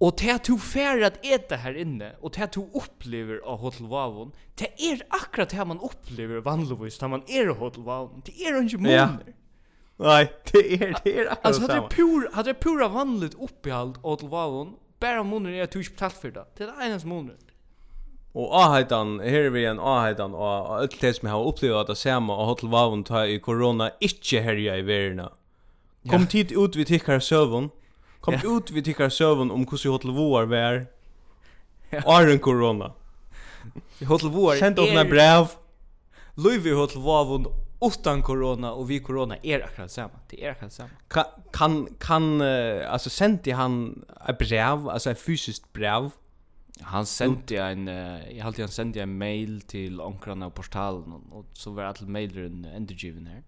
[0.00, 3.58] Og til at du færre at ete her inne, og til at du opplever av
[3.60, 8.22] Hotel Vavon, det er akkurat det man opplever vanligvis når man er av Hotel Vavon.
[8.24, 9.26] Det er ikke måneder.
[9.28, 9.36] Ja.
[10.00, 11.90] Nei, det er, det er akkurat altså, det samme.
[11.92, 15.98] Pur, hadde det pura vanligt oppehalt av Hotel Vavon, bare måneder er at du ikke
[15.98, 16.46] betalt for det.
[16.56, 17.49] Det er det eneste måneder.
[18.34, 21.88] Og aheitan, her er vi en aheitan, og alt det som jeg har opplevd at
[21.90, 25.32] det samme, og hotel vavun ta i korona, ikkje herja i verina.
[26.10, 27.72] Kom tid ut vi tikkar søvun,
[28.22, 28.44] kom ja.
[28.46, 30.84] ut vi tikkar søvun om hvordan hotel voar vær,
[31.90, 32.04] ja.
[32.06, 32.92] Arren korona.
[34.06, 34.62] Hotel voar er...
[34.62, 35.56] Kjent åpna brev.
[36.38, 37.50] Løyvi hotel vavn
[37.82, 40.20] utan corona och vi corona är er akkurat samma.
[40.30, 40.90] Det är er akkurat samma.
[41.08, 46.10] Kan kan kan uh, alltså sände han ett brev, alltså ett fysiskt brev
[46.82, 51.46] Han sendte en uh, jag hade han sendte en mail till onkrarna på portalen och
[51.52, 53.42] så var all mailen endgiven här.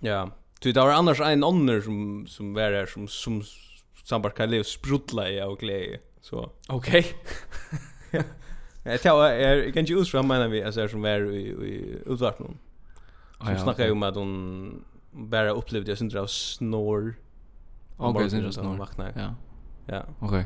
[0.00, 3.42] Ja, du det var annars en annan som som var där som som
[4.04, 6.00] sambar kan leva sprutla i och glädje.
[6.20, 7.06] Så okej.
[8.10, 8.22] Okay.
[8.84, 12.58] Jag tror jag kan ju usra menar vi alltså som var i i utvartnon.
[13.44, 17.14] Som snackar ju om att hon bara upplevde jag syndra av snor.
[17.96, 18.88] Okej, syndra snor.
[18.96, 19.34] Ja.
[19.86, 20.02] Ja.
[20.18, 20.40] Okej.
[20.40, 20.44] Okay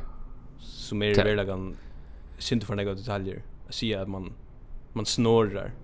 [0.67, 1.77] som är väl verkligen
[2.39, 3.43] synd för några detaljer.
[3.69, 4.33] Se att man
[4.93, 5.75] man snorrar.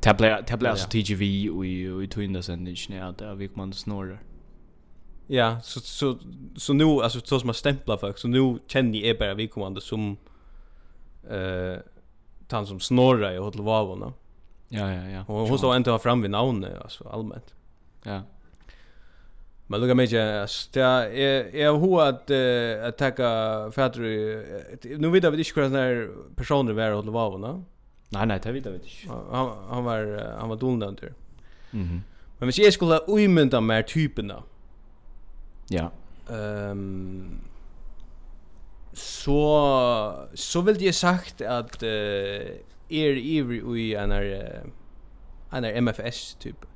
[0.00, 1.66] Tabla tabla så TGV och
[2.04, 4.22] i Twinda sen det där att vi man snorrar.
[5.26, 6.18] Ja, så så
[6.56, 9.80] så nu alltså så som man stämplar folk så nu känner jag bara vi kommande
[9.80, 10.16] som
[11.30, 11.78] eh
[12.48, 14.12] tant som snorrar i hotellvavorna.
[14.68, 15.24] Ja ja ja.
[15.26, 17.54] Och hon står inte fram vid namnet alltså allmänt.
[18.02, 18.22] Ja.
[19.70, 22.30] Men lukka mig just ja är hur att
[22.88, 24.00] att tacka fatter
[24.98, 27.62] nu vet jag inte hur såna personer var och var va.
[28.08, 28.88] Nej nej, det vet jag inte.
[29.30, 31.00] Han han var han var dolnad.
[31.70, 32.02] Mhm.
[32.38, 34.34] Men hvis jeg skulle uimynda mer typene
[35.70, 35.88] Ja
[36.30, 37.40] um,
[38.94, 41.88] Så Så vill jeg sagt at uh,
[42.90, 44.62] Er ivrig i en är
[45.52, 46.66] En är MFS typ.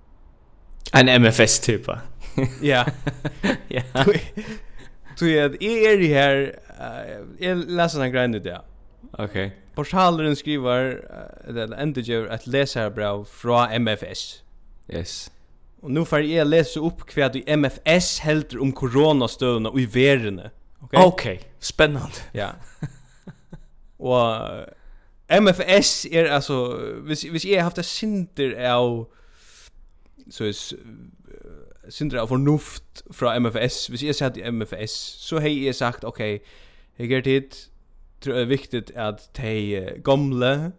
[0.92, 2.00] En MFS-typa.
[2.62, 2.86] ja.
[3.68, 3.82] ja.
[5.16, 6.58] Så jag är i här
[7.38, 8.60] jag läser en grej nu där.
[9.12, 9.24] Okej.
[9.24, 9.50] Okay.
[9.74, 11.04] Portalen skriver
[11.48, 14.42] eller ändå att läsa bra från MFS.
[14.88, 15.30] Yes.
[15.80, 20.38] Och nu får jag läsa upp kvad i MFS helt om coronastövna och i världen.
[20.38, 20.50] Okej.
[20.80, 21.04] Okay?
[21.04, 21.36] Okej.
[21.36, 21.48] Okay.
[21.58, 22.16] Spännande.
[22.32, 22.50] Ja.
[23.96, 24.36] och
[25.28, 29.06] MFS är alltså, hvis, hvis jag har haft det sinter av
[30.32, 30.62] så is
[31.92, 33.86] sindra av fornuft fra MFS.
[33.92, 36.20] Hvis jeg satt i MFS, så hei jeg sagt, ok,
[36.98, 37.58] jeg gert tid
[38.22, 40.72] tror jeg er viktig at de gamle,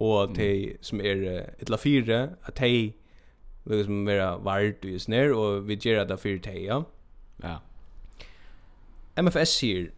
[0.00, 2.92] og de som er etla fire, at de
[3.70, 6.82] liksom vera vart og snær, og vi gjør det for de, ja.
[7.42, 7.56] Ja.
[9.20, 9.88] MFS sier,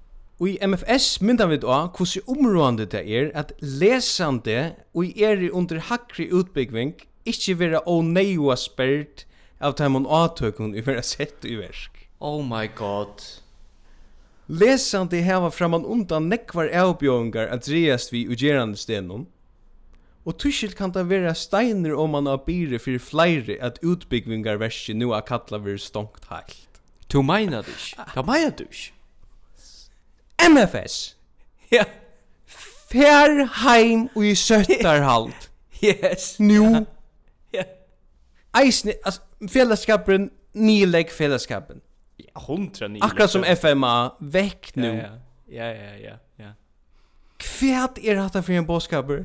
[0.43, 5.79] Og i MFS myndar vi da hvordan områdende det er at lesande og er under
[5.79, 9.27] hakri utbyggving ikke være neua spært
[9.61, 12.09] av dem hun avtøkken i vera sett i versk.
[12.21, 13.23] Oh my god.
[14.49, 19.29] Lesande hava framan undan nekvar avbjøringar at dreast vi ugerande stenon.
[20.27, 24.95] Og tuskilt kan det vera steiner om man har byre fyrir flæri at utbyggvingar verski
[24.95, 26.69] nu a kalla vir stongt heilt.
[27.09, 27.95] Tu meina dusch?
[28.15, 28.93] Ta meina dusch?
[30.43, 31.17] MFS!
[31.71, 31.85] Ja.
[32.93, 35.51] Fær heim og i søttarhalt.
[35.83, 36.37] yes.
[36.39, 36.87] Nu
[38.57, 41.81] eisne, altså, fellesskapen, nylegg fellesskapen.
[42.19, 43.01] Ja, hundra ni.
[43.03, 44.89] Akkurat som FMA, vekk nu.
[44.89, 45.13] Ja,
[45.49, 46.53] ja, ja, ja, ja.
[47.43, 49.25] Kvært er hatt for en båskaper?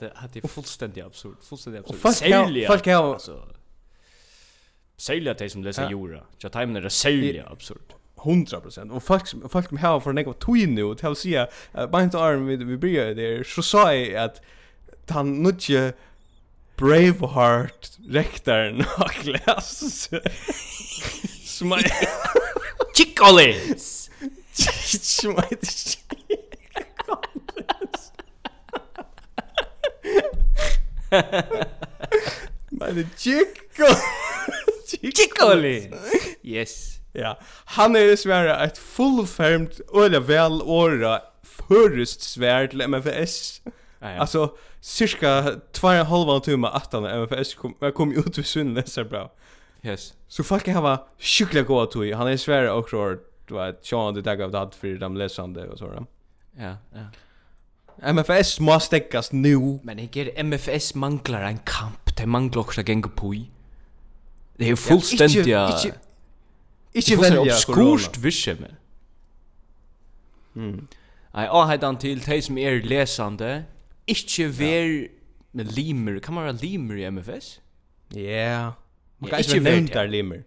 [0.00, 2.14] det er fullstendig absurd, fullstendig absurd.
[2.14, 3.32] Særlig, altså.
[4.98, 5.30] alltså.
[5.30, 6.20] at de som leser jorda.
[6.42, 7.94] Ja, Jag er det sälja, absurd.
[8.22, 11.46] 100% och folk som folk som har för något tog nu och till att säga
[11.78, 14.42] uh, mind arm vi vi bryr där så sa jag att
[15.08, 15.92] han nutje
[16.82, 20.08] Braveheart rektaren och glas.
[21.44, 21.84] Smaj.
[22.96, 24.10] Chickolins.
[25.00, 25.48] Smaj.
[32.70, 33.84] Men Chico
[35.16, 35.92] Chickoli.
[36.42, 36.98] Yes.
[37.12, 43.60] Ja, han är svära ett fullfermt öle väl åra förrest svärd till MFS
[44.02, 44.20] ja.
[44.20, 49.32] Alltså cirka 2,5 timmar att han MFS kom kom ut ur Sundnes bra.
[49.82, 50.14] Yes.
[50.28, 52.12] Så fuck jag var sjukliga goda tog.
[52.12, 55.68] Han är svär och tror du vet Sean det dag av dad för dem läsande
[55.68, 56.06] och sådär.
[56.56, 57.00] Ja, ja.
[58.02, 59.78] MFS måste stäckas nu.
[59.82, 62.16] Men jag ger MFS manglar en kamp.
[62.16, 63.50] Det manglar också gänga på i.
[64.56, 65.46] Det är fullständigt.
[65.46, 65.80] Ja,
[66.92, 68.76] inte inte välja skurst visse med.
[70.56, 70.88] Mm.
[71.34, 73.64] Nei, avheitan til de som er lesande,
[74.06, 75.08] Ikke ver
[75.52, 76.18] med limer.
[76.18, 77.60] Kan man være limer i MFS?
[78.14, 78.20] Ja.
[78.20, 78.72] Yeah.
[79.22, 80.42] Man kan ikke være nevnt der limer.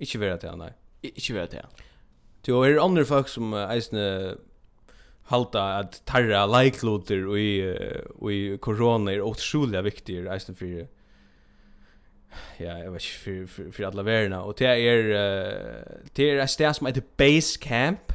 [0.00, 0.70] Ikke være til, nei.
[1.02, 1.64] Ikke ver til.
[2.46, 4.04] Du, og er det andre folk som uh, eisne
[5.30, 10.86] halta at tarra leikloter og i, uh, i korona er otrolig viktig eisne for
[12.60, 14.38] ja, jeg vet ikke, for, for, for alle verene.
[14.40, 18.12] Og det er, uh, det er et sted som heter Basecamp.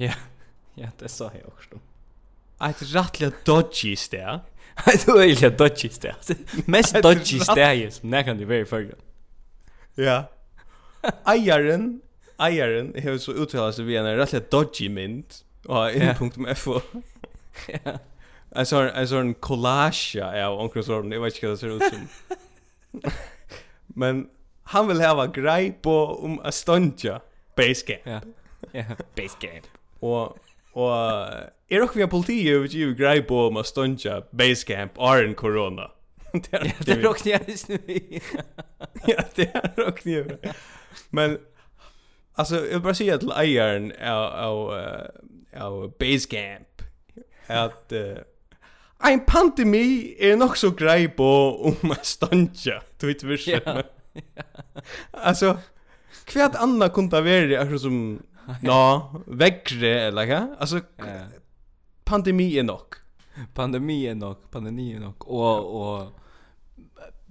[0.00, 0.14] Ja,
[0.80, 1.80] ja det sa jeg også
[2.70, 4.40] ett rättliga dodgy sted.
[4.84, 6.14] Det var ju dodgy sted.
[6.66, 8.94] Mest dodgy sted som nekan du det vara för.
[9.94, 10.24] Ja.
[11.24, 12.00] Eieren,
[12.38, 16.80] eieren har så uttalat sig via en rättliga dodgy mynt och in.fo.
[17.66, 17.98] Ja.
[18.54, 21.82] Jag såg en sån collage av onkel Sorben, jag vet inte vad det ser ut
[21.82, 22.08] som.
[23.86, 24.28] Men
[24.62, 27.20] han vill ha grej på om um Astonia
[27.56, 28.00] base camp.
[28.04, 28.20] Ja.
[28.72, 28.84] Ja,
[29.16, 29.62] base game.
[29.98, 30.38] Och
[30.72, 30.92] Og
[31.70, 35.34] er okkur vi politi jo vi jo grei på om a stunja basecamp are in
[35.34, 35.90] corona.
[36.32, 37.78] det er okkur jeg vis nu.
[39.08, 40.54] Ja, det er okkur jeg.
[41.10, 41.36] Men,
[42.36, 44.72] altså, jeg vil bare si at leieren av, av,
[45.52, 46.84] av basecamp
[47.48, 48.22] at uh,
[49.10, 51.28] en pandemi er nok så grei på
[51.68, 53.58] om a stunja, du vet vi
[55.12, 55.56] Alltså,
[56.30, 57.96] kvært anna kunta veri akkur som
[58.60, 60.56] Nå, vägre eller vad?
[60.58, 61.26] Alltså yeah.
[62.04, 62.94] pandemi är nog.
[63.54, 66.12] Pandemi är nog, pandemi är nog och och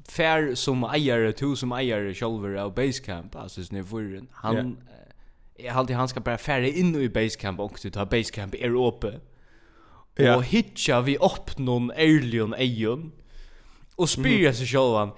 [0.07, 4.67] fair som eier to som eier själver av basecamp alltså så nu han yeah.
[5.65, 9.19] jag hade han ska bara färra in i basecamp och du tar basecamp är uppe.
[10.15, 10.35] Ja.
[10.35, 13.11] Och hitcha vi upp någon Erlion Ejon
[13.95, 15.11] och spyr sig självan.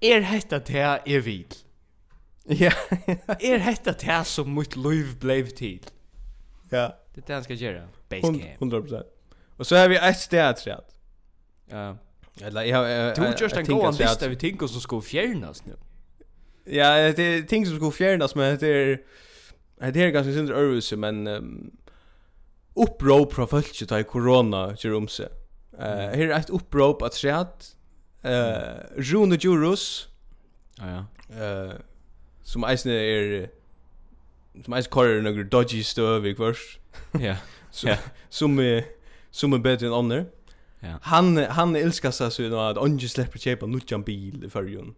[0.00, 1.46] Är detta det jag vill?
[2.44, 2.72] Ja.
[3.40, 5.86] är detta det som mitt liv blev till?
[6.70, 6.96] Ja.
[7.14, 7.88] Det är det han ska göra.
[8.08, 8.60] Basecamp.
[8.60, 9.02] 100%.
[9.56, 10.84] Och så har vi ett steg träd.
[11.70, 11.96] Ja.
[12.42, 15.76] Eller jag Du just en god lista vi tänker som ska fjärnas nu.
[16.64, 19.00] Ja, det är ting som ska fjärnas men det är
[19.92, 21.70] det är ganska synd örvuse men um,
[22.74, 25.28] upprop från folk ta i corona kör om sig.
[25.78, 27.46] Eh här är ett upprop att träd
[28.22, 30.08] eh Rune Jurus.
[30.76, 31.04] Ja ja.
[31.44, 31.72] Eh
[32.50, 33.34] som eisne er
[34.64, 36.64] som eisne korrer noen dodgy støv i kvørs.
[37.20, 37.36] Ja.
[37.86, 37.96] ja.
[38.30, 38.88] Som er,
[39.30, 40.24] som er bedre enn andre.
[40.82, 40.96] Ja.
[41.12, 44.94] Han, han elskar seg så at andre slipper kjepa nutjan bil i fyrjun.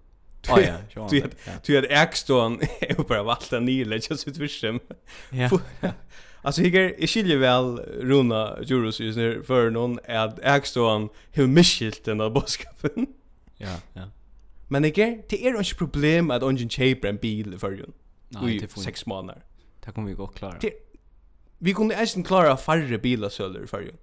[0.48, 1.20] Ja, ja, du
[1.66, 4.80] du vet, ägstån är ju bara valta nile, just ut virsem.
[5.30, 5.50] Ja.
[6.42, 12.04] Alltså higer, jag skiljer väl Runa Jurus just nu för någon att ägstån hur mycket
[12.04, 13.06] den där boskapen.
[13.56, 14.02] Ja, ja.
[14.72, 17.92] Men ikke, det er ikke problem at ungen kjøper en bil i førjen.
[18.38, 19.42] Nei, det får seks måneder.
[19.85, 20.61] Det kommer vi godt klare.
[20.62, 20.72] Det,
[21.61, 23.98] vi kunne eisen klare færre bilasøler i førjen.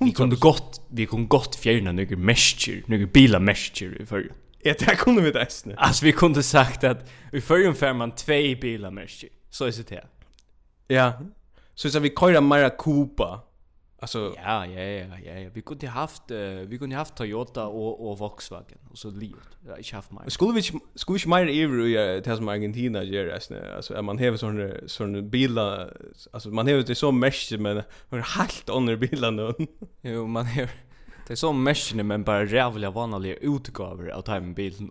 [0.00, 4.38] Vi kunne godt, vi kunne godt fjerne noen mesjer, noen bilamesjer i førjen.
[4.64, 5.74] Ja, det kunne vi det eisen.
[5.76, 9.28] Altså, vi kunne sagt at i førjen fær man tvei bilamesjer.
[9.50, 10.08] Så er det här.
[10.90, 11.12] Ja,
[11.74, 13.36] så hvis vi kører mer Kuba,
[14.02, 15.50] Alltså ja, ja, ja, ja, ja.
[15.54, 19.48] Vi kunde haft uh, vi kunde haft Toyota och och Volkswagen och så livet.
[19.66, 20.30] Jag ich haft mal.
[20.30, 20.62] Skulle vi
[20.94, 25.30] skulle ich mal ever ja, det som Argentina gör alltså alltså man har sån sån
[25.30, 25.96] bilar
[26.32, 29.54] alltså man har det så mesh men man har helt andra bilar nu.
[30.02, 30.68] Jo, man har
[31.26, 34.90] det är så mesh men bara jävla vanliga utgåvor av time bilen.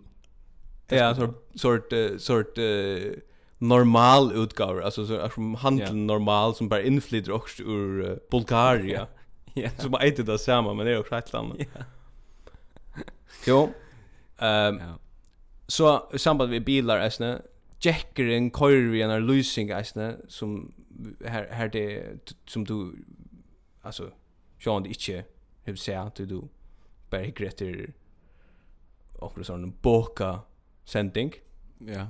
[0.88, 3.12] Ja, sort sort sort uh,
[3.60, 5.94] normal utgåvor alltså så som handel yeah.
[5.94, 8.98] normal som bara inflyter också ur uh, Bulgaria.
[8.98, 9.06] Ja.
[9.54, 9.72] Yeah.
[9.78, 11.58] Som är det samma men det är också helt annat.
[11.58, 11.82] Ja.
[13.46, 13.70] Jo.
[14.38, 14.94] Ehm um, yeah.
[15.66, 17.42] så i samband med bilar äsne
[17.80, 20.72] Jackeren kör vi en losing äsne som
[21.24, 22.04] här här det
[22.46, 22.92] som du
[23.82, 24.10] alltså
[24.64, 25.24] Sean inte
[25.62, 26.42] hur säger att du
[27.10, 27.92] bara gretter
[29.18, 30.40] och sån boka
[30.84, 31.34] sending.
[31.78, 32.06] Ja.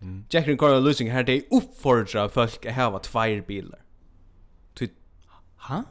[0.00, 0.24] Mm.
[0.30, 3.80] Jackrin Coral Losing här det uppfordrar folk att ha två bilar.
[4.74, 4.88] Ty
[5.56, 5.84] ha?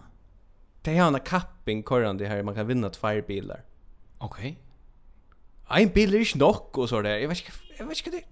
[0.82, 3.64] Det har en kapping Coral det här man kan vinna två bilar.
[4.18, 4.52] Okej.
[4.52, 4.56] Okay.
[5.68, 7.18] Ein bil är inte nog och så där.
[7.18, 8.24] Jag vet inte jag vet inte det.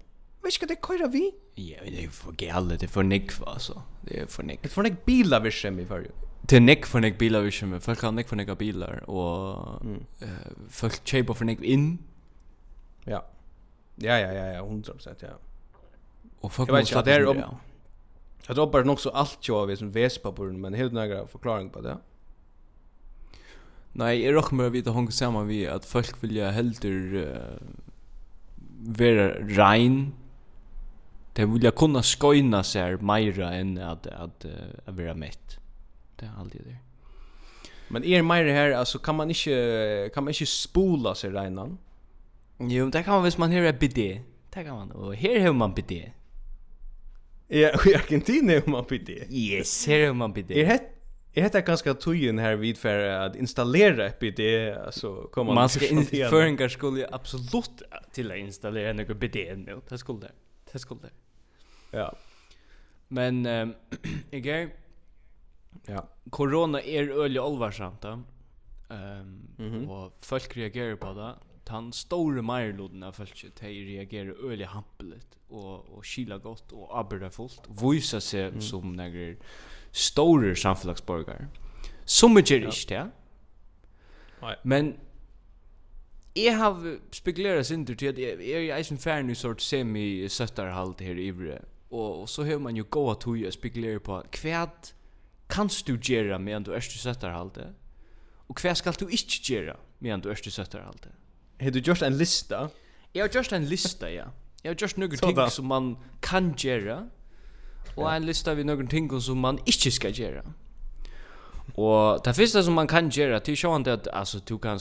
[0.42, 1.34] Vad ska det köra vi?
[1.54, 3.82] Ja, det är för galet, det är för nick alltså.
[4.00, 4.62] Det är för nick.
[4.62, 6.10] Det för nick bilar vi skämmer i förr.
[6.42, 7.78] Det är nick för nick bilar vi skämmer.
[7.78, 10.04] Folk har nick för nick bilar och mm.
[10.22, 10.28] uh,
[10.68, 11.98] folk köper för nick in.
[13.04, 13.26] Ja.
[13.96, 15.28] Ja, ja, ja, ja, 100% ja.
[16.44, 17.42] Och folk Jag vet inte, det är om...
[18.46, 21.70] Jag droppar nog så allt jag vet som vespa på den, men helt några förklaring
[21.70, 21.98] på det.
[23.92, 27.28] Nej, jag råkar med att vita hon samman vi att folk vill ju heldur uh,
[28.98, 30.12] vara rein.
[31.32, 34.44] De vill ju kunna skojna sig mera än att, att,
[34.84, 35.58] att vara mätt.
[36.16, 36.76] Det är alltid det.
[37.88, 41.78] Men är mer här alltså kan man inte kan man inte spola sig reinan?
[42.58, 44.90] Jo, det kan man hvis man hör ett Det kan man.
[44.90, 45.92] Och här hör man BD.
[47.54, 49.12] Ja, i Argentina om man bidde.
[49.30, 50.54] Yes, här om man bidde.
[50.54, 50.80] Är det
[51.32, 54.40] Jag heter ganska tujen här vid för att installera ett BD
[54.86, 57.82] alltså kommer man ska in föringar skulle ju absolut
[58.12, 59.80] till att installera något BD nu.
[59.88, 60.32] Det skulle det.
[60.72, 61.10] Det skulle det.
[61.98, 62.16] Ja.
[63.08, 64.70] Men eh um,
[65.86, 68.04] ja, corona är öle allvarsamt.
[68.04, 68.24] Ehm
[68.88, 69.86] um, mm -hmm.
[69.88, 71.34] och folk reagerar på det
[71.68, 77.32] den store meirloden av folk de reagerer øyelig hampelet og, og skila godt og arbeidar
[77.34, 78.60] fullt og viser mm.
[78.60, 79.36] som negrer
[79.92, 81.48] store samfunnsborgare
[82.04, 83.04] som er ikke det
[84.64, 84.96] men
[86.36, 91.00] jeg har spekulerat sin tur til at jeg er i eisen færen i sort semi-søttarhalt
[91.00, 91.58] her i ivre
[91.90, 94.66] og, og så har man jo gått tog jeg spekulerer på hva
[95.48, 97.72] kanst du gjøre medan du er i søttarhalte
[98.48, 101.14] og hva skal du ikke gjøre medan du er i søttarhalte
[101.60, 102.68] Har du gjort en lista?
[103.14, 104.24] Jeg har gjort en lista, ja.
[104.64, 107.04] Jeg har gjort noen ting som man kan gjøre,
[107.96, 110.42] og en lista vi noen ting som man ikke skal gjøre.
[111.76, 114.80] Og det første som man kan gjøre, det er sånn at altså, du kan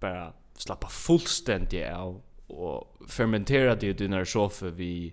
[0.00, 5.12] bare slappa fullstendig av og fermentera det i dina sofa vi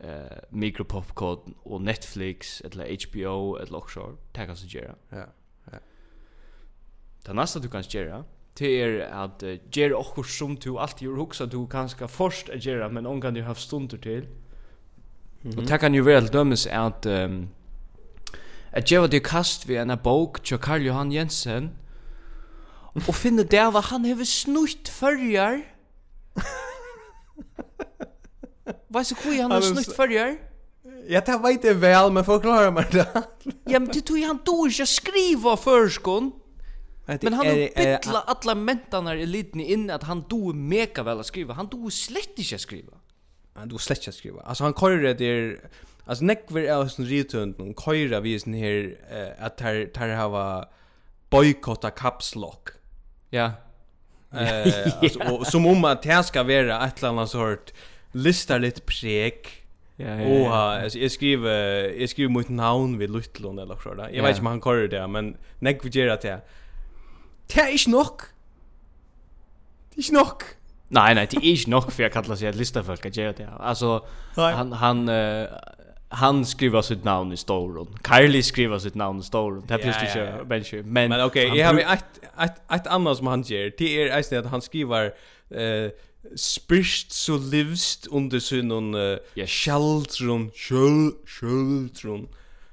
[0.00, 4.16] eh, mikropopcorn og Netflix eller HBO eller också.
[4.34, 4.94] Det kan du göra.
[5.10, 5.26] Ja,
[5.72, 5.78] ja.
[7.26, 8.24] Det nästa du kan göra,
[8.58, 12.64] det är att uh, ger och som du alltid gör också du kanske först att
[12.64, 14.12] göra men hon kan ju ha stunder till.
[14.12, 14.28] Mm
[15.42, 15.58] -hmm.
[15.58, 17.48] Och det kan ju väl dömas att um,
[18.72, 21.70] att ge det kast vi en bok till Karl Johan Jensen
[23.06, 25.62] och finna der vad han har snutt förjar.
[28.88, 30.36] Vad så hur han har snutt förjar?
[31.08, 33.22] Ja, det vet jag väl, men förklara mig det.
[33.64, 36.32] ja, men det tog han då inte skriva förskon.
[37.06, 41.26] Men han har bytla alla mentarna i liten in att han dog mega väl att
[41.26, 41.54] skriva.
[41.54, 42.92] Han dog slett inte att skriva.
[43.54, 44.40] Han dog slett inte skriva.
[44.40, 45.56] Alltså han körde det
[46.06, 50.08] Alltså nekver är hos en rytund och köra vi sån här eh, att här, här
[50.08, 50.68] hava
[51.30, 52.68] boykotta caps lock.
[53.30, 53.52] Ja.
[54.32, 57.72] Eh, alltså, och, som om att det ska vara ett eller annat sort
[58.12, 59.64] listar lite prek.
[59.96, 60.40] Ja, ja, ja.
[60.40, 61.50] Och alltså, jag skriver
[62.00, 64.10] jag skriver mot namn vid Luttlund eller så där.
[64.12, 66.40] Jag vet inte om han kör det men nekver gör det.
[67.52, 68.30] Det er ikke nok.
[69.90, 70.44] Det er ikke nok.
[70.94, 73.48] Nei, nei, det er ikke nok for jeg kallar seg et listafolk, jeg gjør det.
[73.58, 73.98] Altså,
[74.36, 74.50] nei.
[74.54, 75.58] han, han, uh,
[76.20, 77.88] han skriver sitt navn i Storon.
[78.06, 79.62] Kylie skriver sitt navn i Storon.
[79.62, 80.82] Det er plutselig ikke ja, ja, ja.
[80.84, 83.70] Men, men ok, jeg har et, et, et annet som han gjør.
[83.78, 85.14] Det er eisen at han skriver...
[85.50, 85.88] Uh,
[86.36, 89.50] spyrst så livst under sin uh, yes.
[89.50, 92.28] sjaltron, sjøl, sjøltron.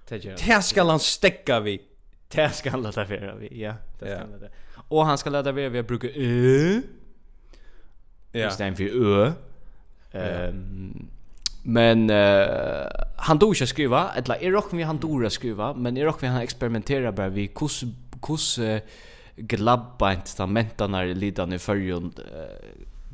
[0.10, 1.78] Det skal han stekka vi.
[2.32, 3.62] Det ska han låta vara vi.
[3.62, 4.46] Ja, det ska han låta.
[4.88, 6.82] Och han ska låta vara vi att bruka ö.
[8.32, 8.48] Ja.
[8.48, 9.32] Istället för ö.
[10.12, 11.10] Ehm
[11.64, 15.98] Men uh, han dog ikke skriva, eller er rock vi han dog att skriva, men
[15.98, 17.84] er rock vi han experimenterar bara vi kus
[18.22, 18.80] kus uh,
[19.38, 22.58] glabbeint da mentarna er lidende i førjen uh,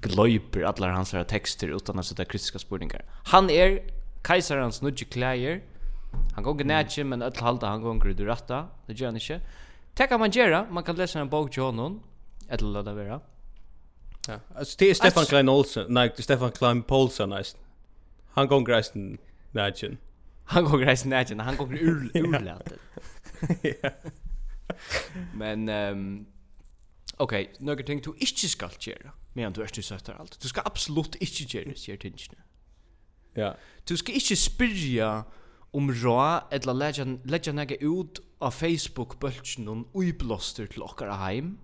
[0.01, 3.03] glöper alla hans her tekster utan att sätta kritiska spurningar.
[3.33, 3.81] Han er
[4.23, 5.59] kejsarens nudge klæger,
[6.33, 8.67] Han går gnätje men öll halda han går det rätta.
[8.85, 9.41] Det gör han inte.
[9.93, 10.67] Det kan man göra.
[10.69, 12.03] Man kan läsa en bok till honom.
[12.49, 13.21] Eller det vara.
[14.27, 14.39] Ja.
[14.55, 15.85] Alltså det är Stefan Klein Olsen.
[15.89, 17.61] Nej, det är Stefan Klein Paulsen nästan.
[18.29, 19.17] Han går grejen
[19.51, 19.97] nätjen.
[20.45, 21.39] Han går grejen nätjen.
[21.39, 22.73] Han går ur urlät.
[25.33, 26.25] Men ehm
[27.17, 29.11] okej, några ting du inte ska göra.
[29.33, 30.39] Men du är inte sötter allt.
[30.41, 32.17] Du ska absolut inte göra det, säger tingen.
[33.33, 33.55] Ja.
[33.83, 35.23] Du ska inte spyrja
[35.77, 41.57] om rå, eller lägga lägga några ut av Facebook bulten och uiblåster till okkara heim.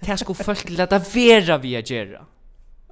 [0.00, 2.26] Det ska folk leta vera vi att göra.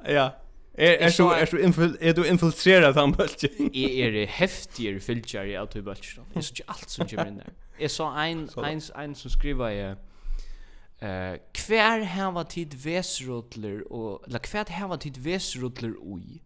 [0.06, 0.30] Ja.
[0.78, 3.70] Er, er, så, er, så infil, er du infiltrerad av bulten?
[3.72, 6.26] Jeg er heftigere fylgjare av du bølgen.
[6.34, 7.54] Jeg så ikke alt som kommer inn der.
[7.80, 14.50] Jeg så ein, ein, ein som skriva i uh, hver hava tid vesrotler og, eller
[14.52, 16.42] hver hava tid vesrotler ui?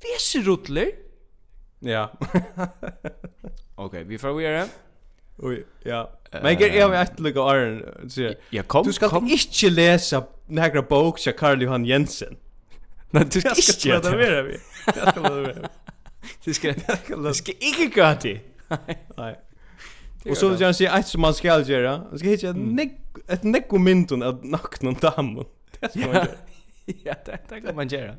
[0.00, 0.94] Vesrotler?
[1.84, 2.12] Ja.
[3.74, 4.66] Okej, vi får vidare.
[5.38, 6.10] Oj, ja.
[6.42, 8.86] Men jag har ett lika iron så Ja, kom.
[8.86, 12.36] Du ska inte läsa några bok av Karl Johan Jensen.
[13.10, 14.58] Nej, du ska inte göra det vara Vi.
[14.86, 15.68] Jag ska göra det.
[16.44, 16.68] Du ska
[17.28, 18.40] du ska inte göra det.
[19.16, 19.40] Nej.
[20.30, 21.98] Och så vill jag säga att man ska göra.
[21.98, 22.56] Man ska hitta ett
[23.28, 25.44] ett nekomintun av nakna damen.
[25.80, 26.26] Det ska man göra.
[26.84, 27.14] Ja,
[27.48, 28.14] det kan man göra.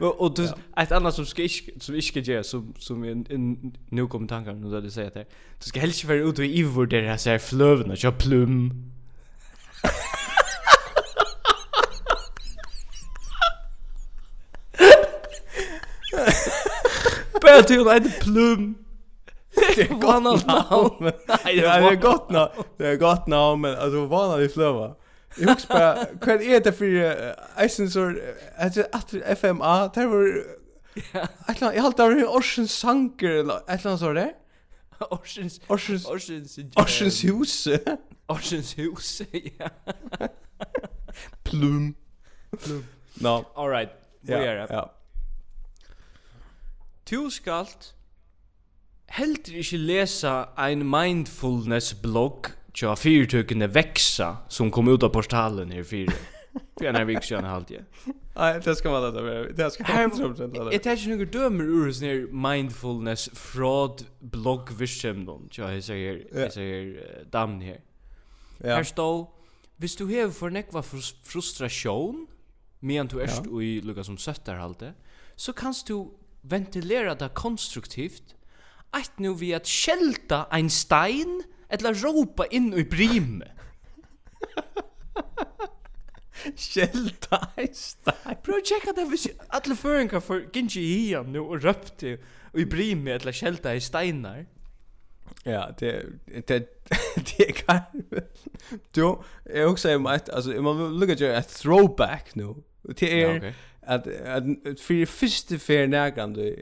[0.00, 4.28] Og du et annet som skal ikke, som inte gjøre, som som en nu kommer
[4.28, 5.24] tankar nu där det säger det.
[5.60, 8.72] Du skal helst ikke være ute og ivurdere där här så flöven och köpa plum.
[17.42, 18.74] Bara till heter plum.
[19.76, 21.12] Det är gott namn.
[21.44, 22.50] Nej, det är gott namn.
[22.76, 24.94] Det är gott namn, men alltså vad har vi flöva?
[25.36, 28.22] Jag husker bara, vad är det för Eisensor,
[28.92, 30.44] att FMA, det var
[31.46, 34.32] Atlan, jag halt där hur Ocean sanker eller ett atlan så där.
[35.10, 35.60] Orsens...
[35.68, 36.06] Orsens...
[36.06, 36.58] Orsens...
[36.76, 37.68] Orsens hus.
[38.26, 39.22] Orsens hus.
[39.58, 39.68] Ja.
[41.42, 41.94] Plum.
[42.62, 42.86] Plum.
[43.14, 43.44] No.
[43.54, 43.90] All right.
[44.20, 44.94] Vi är Ja.
[47.04, 47.94] Tu skalt
[49.06, 55.84] heldur ikke lesa ein mindfulness blogg tja fyrtøkene veksa som kom ut av portalen här
[55.84, 56.12] fyra.
[56.78, 57.82] För en här vik sedan halt jag.
[58.36, 59.22] Nej, det ska man låta.
[59.22, 60.74] Det ska man inte låta med.
[60.74, 65.48] Jag tänker några ur sån mindfulness fraud blogg vision.
[65.50, 67.80] Tja, jag säger, jag säger damn här.
[68.58, 68.74] Ja.
[68.74, 69.26] Här står,
[69.76, 70.82] hvis du hever for nekva
[71.22, 72.26] frustrasjon,
[72.80, 73.62] medan du erst ja.
[73.62, 74.94] i lukka som söttarhalte,
[75.36, 76.10] så kanst du
[76.40, 78.34] ventilera det konstruktivt,
[78.90, 81.42] att nu vi att skälta en stein,
[81.74, 83.50] eller ropa inn i brime.
[86.56, 88.40] Skelta Einstein.
[88.44, 92.18] Prøv å tjekka det hvis alle føringar for Ginji Hian nu og røpte
[92.54, 94.44] i brime eller skjelta i steinar.
[95.44, 95.92] Ja, det
[96.48, 96.66] det
[97.38, 98.04] det kan.
[98.94, 99.16] Du,
[99.54, 102.54] jag också om att alltså om man look at your throwback nu.
[102.82, 106.56] Det är att att för första fair nägande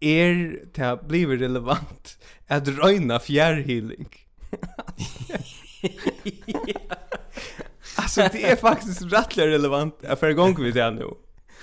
[0.00, 4.27] är det blir relevant att röna fjärrhealing.
[7.96, 11.06] alltså det är faktiskt rätt relevant för gång vi det nu.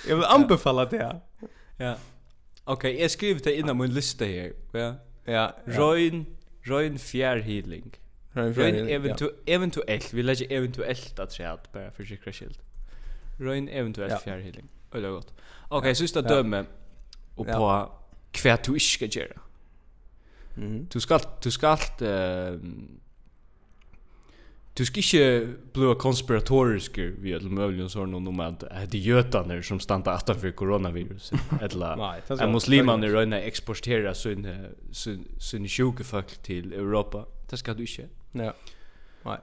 [0.08, 1.22] Jag vill anbefalla det.
[1.78, 1.96] Ja.
[2.64, 4.54] Okej, okay, jag skriver det innan min lista här.
[4.72, 4.96] Ja.
[5.26, 6.26] Ja, Røyn,
[6.70, 7.96] Røyn fjær healing.
[8.36, 12.58] Join eventu eventuellt, vi lägger eventuellt att säga att bara för säkra skild.
[13.40, 14.18] Join eventuellt ja.
[14.18, 14.70] fjær healing.
[14.94, 15.34] Eller gott.
[15.68, 16.66] Okej, okay, sista döme
[17.36, 17.92] och på
[18.32, 19.42] kvärt du inte ska göra.
[20.93, 22.60] Du skal du skal uh,
[24.78, 29.64] du skal ikke bli konspiratorisk vi är möjligen så någon om at det er jötarna
[29.64, 31.39] som stannar att för koronaviruset.
[31.62, 34.47] eller at muslimerna rönna exportera sin
[34.91, 35.68] sin sin
[36.03, 37.26] folk til Europa.
[37.49, 38.10] Det skal du ikke.
[38.34, 38.51] Ja.
[39.26, 39.39] Nej.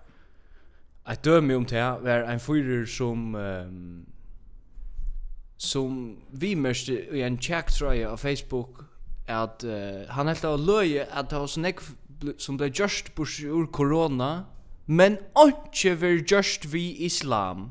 [1.06, 4.06] Jag dömer om det här var en fyrer som um,
[5.56, 8.91] som vi mørste i en check tror på Facebook
[9.30, 11.82] at uh, han helt av løye at det var sånn ek
[12.42, 14.46] som ble gjørst bors ur korona,
[14.86, 17.70] men ikke var gjørst vi islam.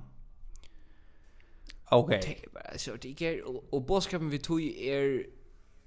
[1.91, 2.15] Ok.
[2.79, 5.23] Så det ikke er, og, og bådskapen vi tog er,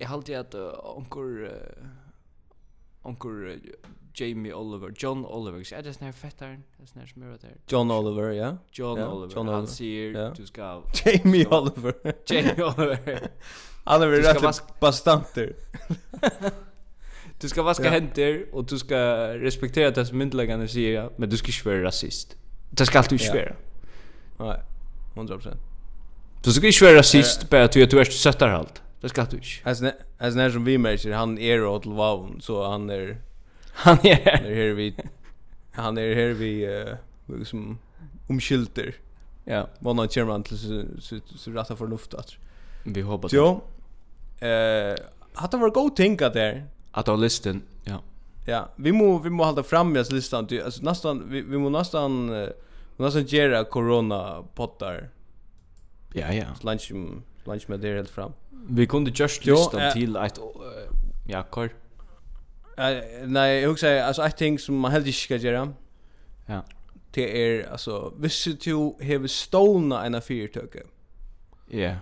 [0.00, 6.10] jeg halte at uh, onker, uh, onker uh, Jamie Oliver, John Oliver, er det sånn
[6.10, 7.56] her fettaren, det Er sånn her som er der?
[7.72, 8.50] John Oliver, ja.
[8.72, 9.72] John yeah, Oliver, John han Oliver.
[9.74, 10.34] sier, yeah.
[10.36, 10.84] du skal...
[11.00, 11.96] Jamie Oliver.
[12.28, 13.30] Jamie Oliver.
[13.84, 14.66] Alla vi rätt vaska...
[14.80, 15.52] bastanter.
[17.40, 17.90] du ska vaska ja.
[17.90, 18.98] händer och du ska
[19.34, 22.36] respektera det som myndläggande säger, men du ska inte vara rasist.
[22.70, 23.54] Det ska alltid inte
[24.38, 24.52] vara.
[24.52, 24.60] Nej,
[25.14, 25.56] 100%.
[26.42, 28.82] Du ska inte vara rasist bara att du är söttar allt.
[29.00, 29.94] Det ska du inte.
[30.18, 33.16] Alltså när som vi märker, han är åt Lvavn, så han är...
[33.76, 35.00] Han är här vid...
[35.72, 36.68] Han är här vid...
[36.68, 36.94] Uh,
[37.26, 37.78] liksom
[38.26, 38.94] omskylter.
[39.44, 40.84] Ja, vad någon chairman till så
[41.36, 42.14] så rätta förnuft.
[42.14, 42.32] att.
[42.84, 43.32] Vi hoppas.
[43.32, 43.62] Jo,
[44.40, 44.94] Eh,
[45.34, 46.66] hade var god tänka där.
[46.90, 48.00] Att ha listen, Ja.
[48.46, 50.46] Ja, vi må vi må hålla fram med listan.
[50.46, 52.48] till alltså nästan vi, vi må nästan uh,
[52.96, 55.08] nästan göra corona pottar.
[56.12, 56.44] Ja, ja.
[56.62, 56.92] Lunch
[57.44, 58.32] lunch med det helt fram.
[58.68, 60.44] Vi kunde just listan jo, eh, till ett uh,
[61.26, 61.70] ja, kort.
[62.78, 65.72] Uh, nej, jag också alltså ett ting som man helt inte ska göra.
[66.46, 66.62] Ja.
[67.10, 70.82] Det är alltså visst du har stolna en affärtöke.
[71.68, 71.78] Ja.
[71.78, 71.96] Yeah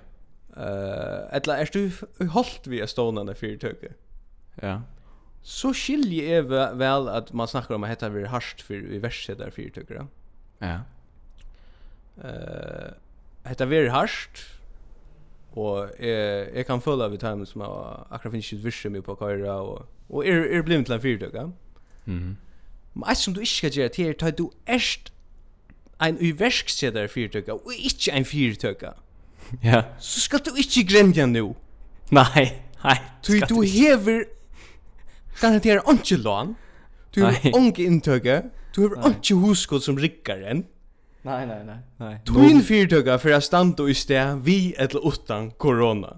[0.57, 1.90] Eh, eller är du
[2.26, 3.92] hållt vi stonarna för tycker.
[4.61, 4.82] Ja.
[5.42, 6.42] Så skiljer jag
[6.76, 10.07] väl att man snackar om att heta vi harst för i verset där för
[10.59, 10.80] Ja.
[12.24, 12.92] Eh,
[13.44, 14.30] heta vi harst
[15.50, 19.61] och eh jag kan följa vid timen som jag akkurat finns ju vision på Kaira
[19.61, 21.53] och och är är blivit till en fyrtöka.
[22.05, 22.36] Mhm.
[22.92, 25.12] Men alt som du ikke skal gjøre til er at du erst
[26.03, 28.90] en uverskjeder fyrtøkka og ikke en fyrtøkka.
[29.70, 29.82] Ja.
[29.98, 31.55] Så skal du ikke grenja nu.
[32.11, 32.53] Nej,
[32.84, 32.98] nej.
[33.26, 34.24] Du, du hever
[35.40, 36.57] garanterar ikke lån.
[37.14, 38.42] Du hever ikke inntøke.
[38.76, 40.36] Du hever ikke huskod som rikkar
[41.24, 41.64] Nej, nej, nej.
[41.98, 42.09] nei.
[42.09, 42.16] nei.
[42.26, 46.16] Tuin fyrtøka for jeg standa i sted vi eller utan korona.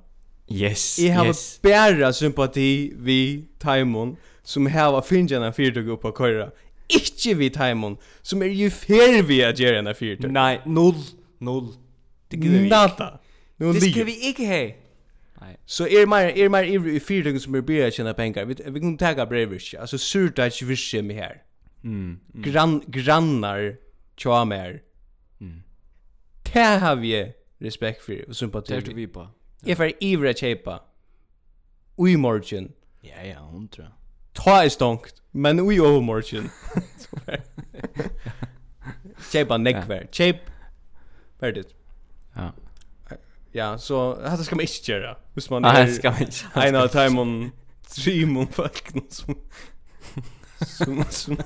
[0.52, 1.60] Yes, jeg har yes.
[1.62, 6.48] bæra sympati vi Taimon som hava finnjana fyrtøka oppa køyra.
[6.88, 10.32] Ikke vi Taimon som er ju fer vi at gjøre en fyrtøka.
[10.32, 10.96] Nei, null,
[11.40, 11.74] null.
[12.30, 12.64] Det gidder vi.
[12.64, 12.76] ikke.
[12.76, 13.10] Nada.
[13.56, 14.84] Nu Det ska vi inte ha.
[15.40, 15.56] Nej.
[15.64, 18.44] Så är mer är mer i fyra som är bra tjäna pengar.
[18.44, 19.74] Vi vi kan ta brevish.
[19.80, 21.42] Alltså surt att vi ser mig här.
[21.84, 22.20] Mm.
[22.32, 23.76] Grann grannar
[24.16, 24.82] tjoa mer.
[25.40, 25.62] Mm.
[26.52, 28.80] Det har vi respekt för och sympati.
[28.80, 29.28] Det vi på.
[29.64, 30.82] Jag för ivra chepa.
[31.96, 32.72] Ui morgen.
[33.00, 33.94] Ja ja, hon tror.
[34.32, 36.50] Ta är stångt, men ui över morgen.
[39.32, 40.08] Chepa neckver.
[40.12, 40.36] Chep.
[41.40, 41.74] Färdigt.
[42.34, 42.52] Ja.
[43.56, 45.16] Ja, så det ska man inte göra.
[45.34, 46.36] Hvis man är ska inte.
[46.54, 47.52] En av time on
[47.86, 49.34] stream on fuck någon som
[50.66, 51.36] som som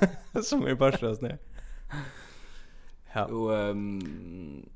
[0.43, 1.37] som är bara så där.
[3.13, 3.25] Ja.
[3.25, 4.69] Och ehm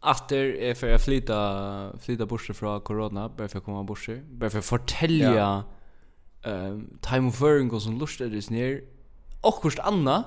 [0.00, 4.50] Atter är för att flytta flytta bort från corona, bara för att komma bort, bara
[4.50, 5.64] för att fortälja
[6.42, 8.80] ehm time of föring och som lust det är ner.
[9.40, 10.24] Och kust Anna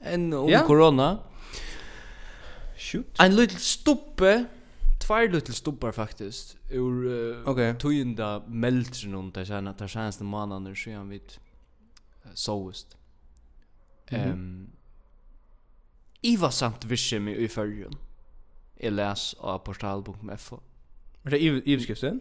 [0.00, 1.18] än om corona.
[2.76, 3.20] Shoot.
[3.20, 4.44] En liten stoppe
[5.10, 7.74] tvær lítla stubbar faktisk ur uh, okay.
[7.74, 12.96] tøynda meldrin om det sena det senaste månader siden vi uh, såust.
[14.12, 14.68] Ehm mm um,
[16.22, 17.92] Iva samt visse mig i färgen.
[18.80, 20.60] Jag läs av portal.fo.
[21.22, 22.20] Var det iveskriften?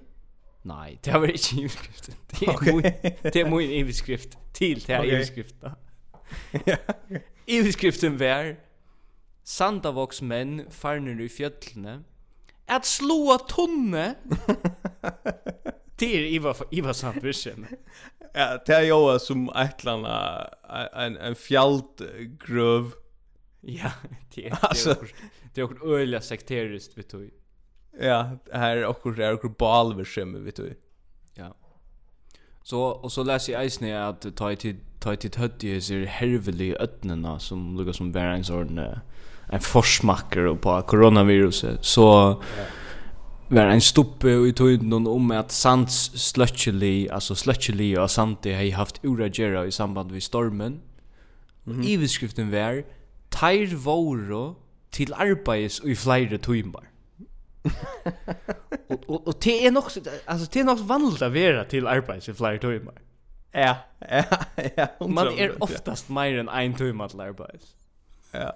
[0.61, 2.15] Nej, det var inte iveskriften.
[2.29, 2.73] Det är okay.
[2.73, 2.81] min,
[3.23, 5.15] det är min iveskrift till det här okay.
[5.15, 5.71] iveskriften.
[7.45, 8.55] iveskriften var
[9.43, 12.03] Sandavox menn farnir i fjöllene
[12.69, 14.15] att slå tunne.
[15.99, 17.65] det er Iva Iva vision
[18.33, 20.49] Ja, det är ju som ett landa
[20.93, 22.91] en en fjällgröv.
[23.61, 23.91] Ja,
[24.35, 24.95] det er alltså
[25.53, 27.31] det är också öliga sekteriskt vet du.
[28.01, 30.79] Ja, här är också det är också balverskym vet du.
[31.33, 31.55] Ja.
[32.63, 37.39] Så och så läser jag eisne att ta tid ta tid hötti är hervelig ötnena
[37.39, 38.79] som lukkar som bär en sån
[39.53, 42.09] en forsmakker på coronaviruset så
[43.49, 49.01] var en stoppe i tøyden om at Sands sløtjeli, altså sløtjeli og Sandi har haft
[49.05, 50.81] uragera i samband med stormen.
[51.65, 51.87] Mm -hmm.
[51.87, 52.81] Iveskriften var
[53.31, 54.55] Teir våro
[54.91, 56.83] til arbeids i flere tøymar.
[58.89, 59.91] og, og, og det er nok,
[60.27, 62.93] altså det er nok vanligt å være til arbeids i flere tøymar.
[63.53, 63.75] Ja,
[64.11, 64.23] ja,
[64.77, 64.87] ja.
[65.07, 67.75] Man er oftast meir enn ein tøymar til arbeids.
[68.33, 68.49] Ja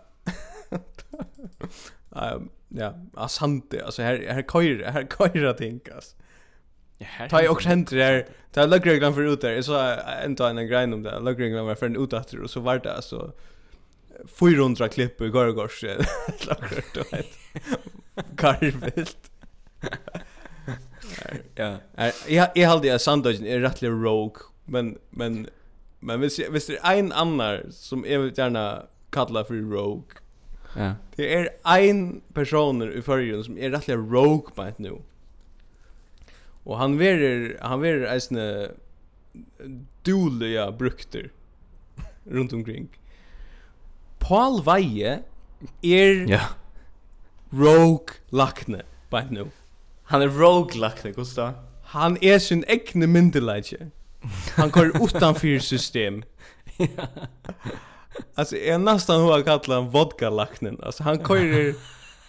[2.10, 2.94] um, ja,
[3.70, 6.16] det alltså här här kör här kör ting tänkas.
[6.98, 8.28] Ja, här tar också händer där.
[8.52, 9.62] Ta lugreglan för ut där.
[9.62, 9.74] Så
[10.36, 11.20] ta en grej om det.
[11.20, 13.34] Lugreglan var för en utåt och så var det alltså
[14.40, 15.88] 400 klipp i går går så
[16.48, 17.38] lagrigt och ett
[18.38, 19.32] karvilt.
[21.56, 21.78] Ja.
[22.28, 25.48] Jag jag hade sandwichen är rättligt rogue men men
[26.00, 30.16] men visst visst är en annan som jag vill gärna kalla för rogue
[30.76, 30.96] Ja.
[31.16, 34.98] Det är en person i förrjun som är rättliga rogue på ett nu.
[36.64, 38.72] Och han verer han verer eisne
[40.04, 41.32] duliga brukter
[42.24, 42.88] runt omkring.
[44.20, 45.20] Paul Veie
[45.82, 46.42] er ja.
[47.50, 49.46] rogue lakne på ett nu.
[50.04, 51.54] Han er rogue lakne, Gustav.
[51.84, 53.92] Han er sin egne myndelæge.
[54.56, 56.24] Han går utanför system.
[56.78, 57.08] ja.
[58.36, 60.80] Alltså är nästan hur han kallar han vodka laknen.
[60.84, 61.74] Alltså han kör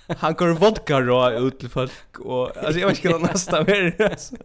[0.09, 4.03] han kör vodka rå ut till folk och alltså jag vet inte nästa mer.
[4.11, 4.37] Alltså.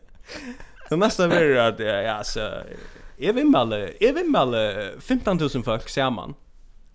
[0.90, 2.64] Nästa mer att ja alltså
[3.18, 4.56] Jag vill mal, jag vill mal
[5.00, 6.34] 15000 folk ser man.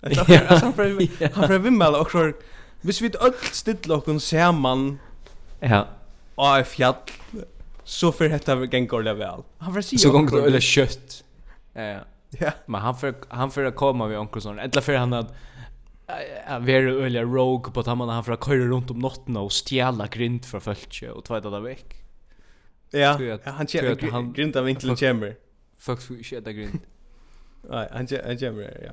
[0.01, 2.33] Alltså han får han för vill mal också
[2.81, 4.99] Hvis vi öll stilla okkur saman
[5.61, 5.87] Ja
[6.35, 6.95] Och er fjall
[7.85, 9.43] Så för detta gengur väl.
[9.59, 10.91] Han får sig Så gongur det kött.
[10.91, 11.25] kjøtt
[11.75, 12.01] Ja ja
[12.41, 12.53] Ja.
[12.67, 14.59] Men han för han för att komma vid onkel sån.
[14.59, 15.35] Eller för han att
[16.47, 20.07] vara öliga rogue på att han han för att köra runt om natten och stjäla
[20.07, 22.05] grind för fölke och tvätta det veck.
[22.91, 23.19] Ja.
[23.45, 23.67] Han
[24.11, 25.37] han grinda vinkeln chamber.
[25.79, 26.81] Fuck så shit där grind.
[27.71, 28.93] Nej, han han chamber ja.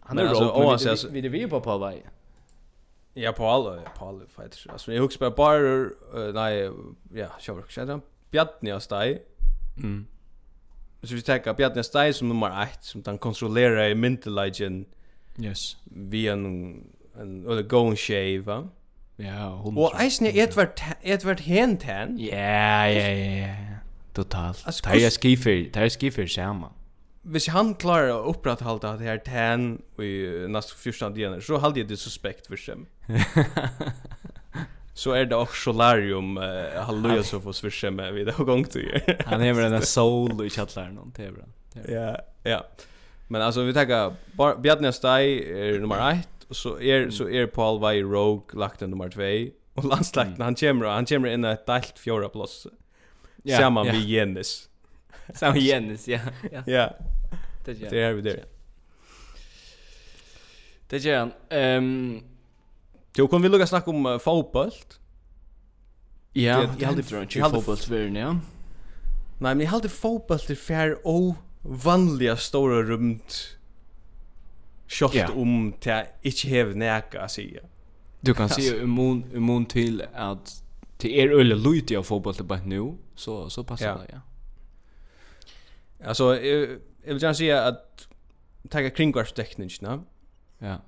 [0.00, 0.98] Han är rogue.
[1.12, 2.06] men Vi är vi på på väg.
[3.16, 4.70] Ja, på alla, på alla fighter.
[4.70, 6.70] Alltså jag husar bara bara, nej,
[7.12, 8.00] ja, sure.
[8.30, 9.22] Bjarni och steg.
[9.76, 10.06] Mm.
[11.04, 14.84] Så vi tar Bjarne Stei som nummer 1, som han kontrollerar i myndelagen.
[15.42, 15.76] Yes.
[15.86, 16.46] via en,
[17.20, 18.60] en eller gåen shave, va?
[19.18, 19.78] Ja, hon.
[19.78, 22.16] Og eisne Edvard, Edvard Hentan.
[22.18, 23.54] Ja, ja, ja, ja.
[24.14, 24.62] Totalt.
[24.66, 26.70] Altså, det er skiffer, det er skiffer samme.
[27.24, 30.10] Hvis han klarer å opprettholde det er tan i
[30.52, 32.84] nästa 14 dagar så halde jeg det suspekt for seg.
[34.94, 39.00] så är det också solarium uh, halleluja så får swisha med vid och gång till.
[39.26, 41.44] Han är väl en soul i chatlaren någon det är bra.
[41.88, 42.66] Ja, ja.
[43.28, 47.80] Men alltså vi tar Bjarne Stai är nummer 1 och så är så är Paul
[47.80, 52.28] Vai Rogue lagt nummer 2 och landslagt han kommer han kommer in ett delt fjärde
[52.28, 52.66] plats.
[53.42, 54.68] Ja, Samman vi Jennis.
[55.34, 56.18] Samman Jennis, ja.
[56.52, 56.62] Ja.
[56.66, 56.92] Ja.
[57.64, 58.44] Det är vi där.
[60.88, 61.32] Det är han.
[61.48, 62.33] Ehm
[63.18, 64.98] Jo, kan vi lukka snakka om uh, fotbolt?
[66.34, 68.32] Ja, jeg heldig tror ikke fotbolt verden, ja.
[69.38, 73.58] Nei, men jeg heldig fotbolt er fær og vanliga stora rumt
[74.94, 75.30] Kjøtt yeah.
[75.38, 77.62] om til jeg ikke hev neka å sige.
[78.24, 80.52] Du kan si immun, immun til at
[81.00, 83.94] til er øyne lydde av fotboll til bare nu, så, så passer ja.
[84.02, 84.20] det, ja.
[86.04, 88.06] Altså, jeg, jeg vil gjerne si at
[88.70, 90.02] takk kringvarstekningene.
[90.60, 90.76] Ja.
[90.76, 90.82] Yeah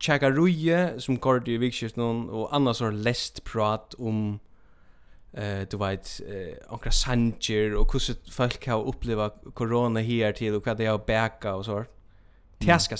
[0.00, 4.40] tjekka Ruje som går i vikskift någon og annars har lest prat om
[5.34, 10.62] eh du vet eh onkra Sanger og hur folk har uppleva corona her til og
[10.66, 11.84] vad dei har bæka og så.
[12.60, 12.96] Det ska.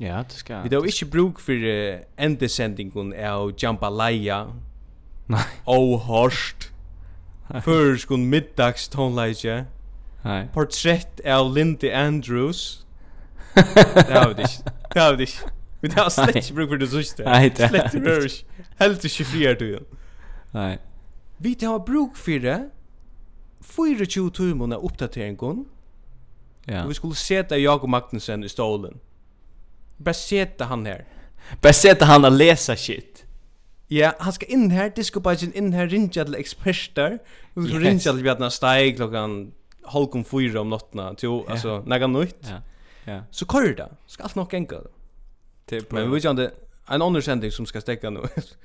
[0.00, 0.62] Ja, det ska.
[0.62, 4.46] Vi då inte bruk för uh, ändesendingen av Jambalaya.
[5.26, 5.40] Nej.
[5.66, 6.70] Oh horst.
[7.64, 9.66] Först kun middags tonleje.
[10.24, 10.48] Nej.
[10.54, 12.86] Portrett av Lindy Andrews.
[13.54, 14.72] det har vi inte.
[14.94, 15.55] Det har vi inte.
[15.82, 17.24] Vi tar slett ikke bruk for det sørste.
[17.26, 18.36] Nei, det er slett rørs.
[18.80, 19.68] Helt ikke fri er du.
[20.56, 20.76] Nei.
[21.42, 22.60] Vi tar bruk for det.
[23.66, 25.66] 24 timer av oppdateringen.
[26.68, 26.82] Ja.
[26.84, 29.00] Og vi skulle seta Jakob Magnussen i stolen.
[30.02, 31.04] Bare seta han her.
[31.62, 33.22] Bare seta han og lesa shit.
[33.90, 37.20] Ja, han skal inn her, diskobajin inn her, rinja til eksperter.
[37.54, 39.36] Og så rinja til Bjarna Steig klokkan
[39.92, 41.12] halv kom fyra om nottena.
[41.22, 42.40] Jo, altså, nega nøyt.
[42.50, 42.60] Ja.
[43.06, 43.20] Ja.
[43.30, 43.88] Så kører det.
[44.10, 44.90] Skal alt nok enka det.
[45.66, 46.50] Typ men vi kände
[46.88, 48.20] en underkändning som ska stäcka nu.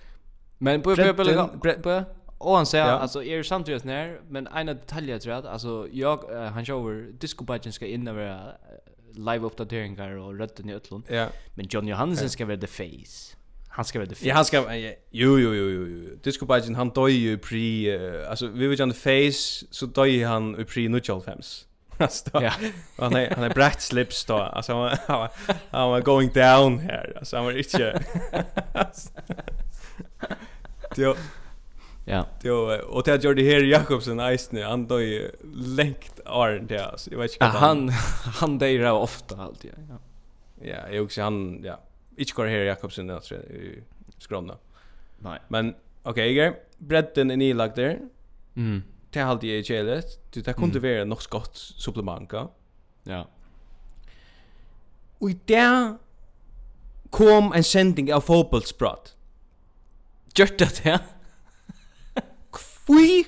[0.58, 2.04] men på på på
[2.38, 5.88] Och han säger alltså är er samtidigt när men en detalj jag tror att alltså
[5.92, 8.58] jag uh, han shower disco budget ska in över
[9.14, 11.04] live uppdateringar och rötten i Ötlund.
[11.08, 11.28] Ja.
[11.56, 13.38] Men John Johansen ska vara the face.
[13.68, 14.28] Han ska vara the face.
[14.28, 15.88] Ja, han ska ja, jo jo jo jo.
[15.88, 16.16] jo.
[16.24, 20.26] Disco budget han dör ju pre uh, alltså vi vill ju the face så dör
[20.26, 21.40] han i pre 95
[22.02, 22.52] alltså ja.
[22.98, 25.30] han är han är brett slips då alltså han var,
[25.72, 28.02] han var going down här alltså han var inte
[30.96, 31.16] Jo.
[32.06, 32.26] Ja.
[32.44, 37.12] Jo, och det gjorde här Jakobsen Eisner, han då ju längt arn det alltså.
[37.12, 37.46] Jag vet inte.
[37.46, 37.90] Ja, Han
[38.40, 39.72] han där ofta alltid.
[39.90, 39.98] Ja.
[40.62, 41.80] Ja, jag också han ja.
[42.18, 43.84] Inte går här Jakobsen där tror jag
[44.18, 44.58] skrona.
[45.20, 45.40] Nej.
[45.48, 48.00] Men okej, okay, bredden är nylagd där.
[48.56, 48.84] Mm
[49.14, 50.18] det halde jeg ikke helt.
[50.34, 50.84] Det, det kunde mm.
[50.84, 52.34] være nok godt supplement.
[53.08, 53.24] Ja.
[55.22, 55.98] Og i det
[57.12, 59.16] kom en sending av fotbollsprat.
[60.36, 60.98] Gjort det, ja?
[62.52, 63.26] Kvui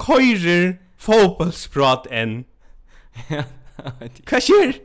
[0.00, 2.44] køyrer fotbollsprat enn.
[3.30, 3.46] Ja,
[4.28, 4.76] Hva skjer?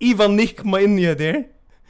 [0.00, 1.46] Ivan Nick må inn i det.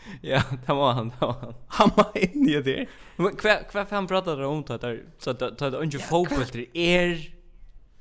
[0.22, 1.54] Ja, det var han, det var han.
[1.66, 2.86] Han var inne i det.
[3.16, 5.02] Men hva, fan pratet om det där?
[5.18, 7.32] Så det är inte fotboll till er...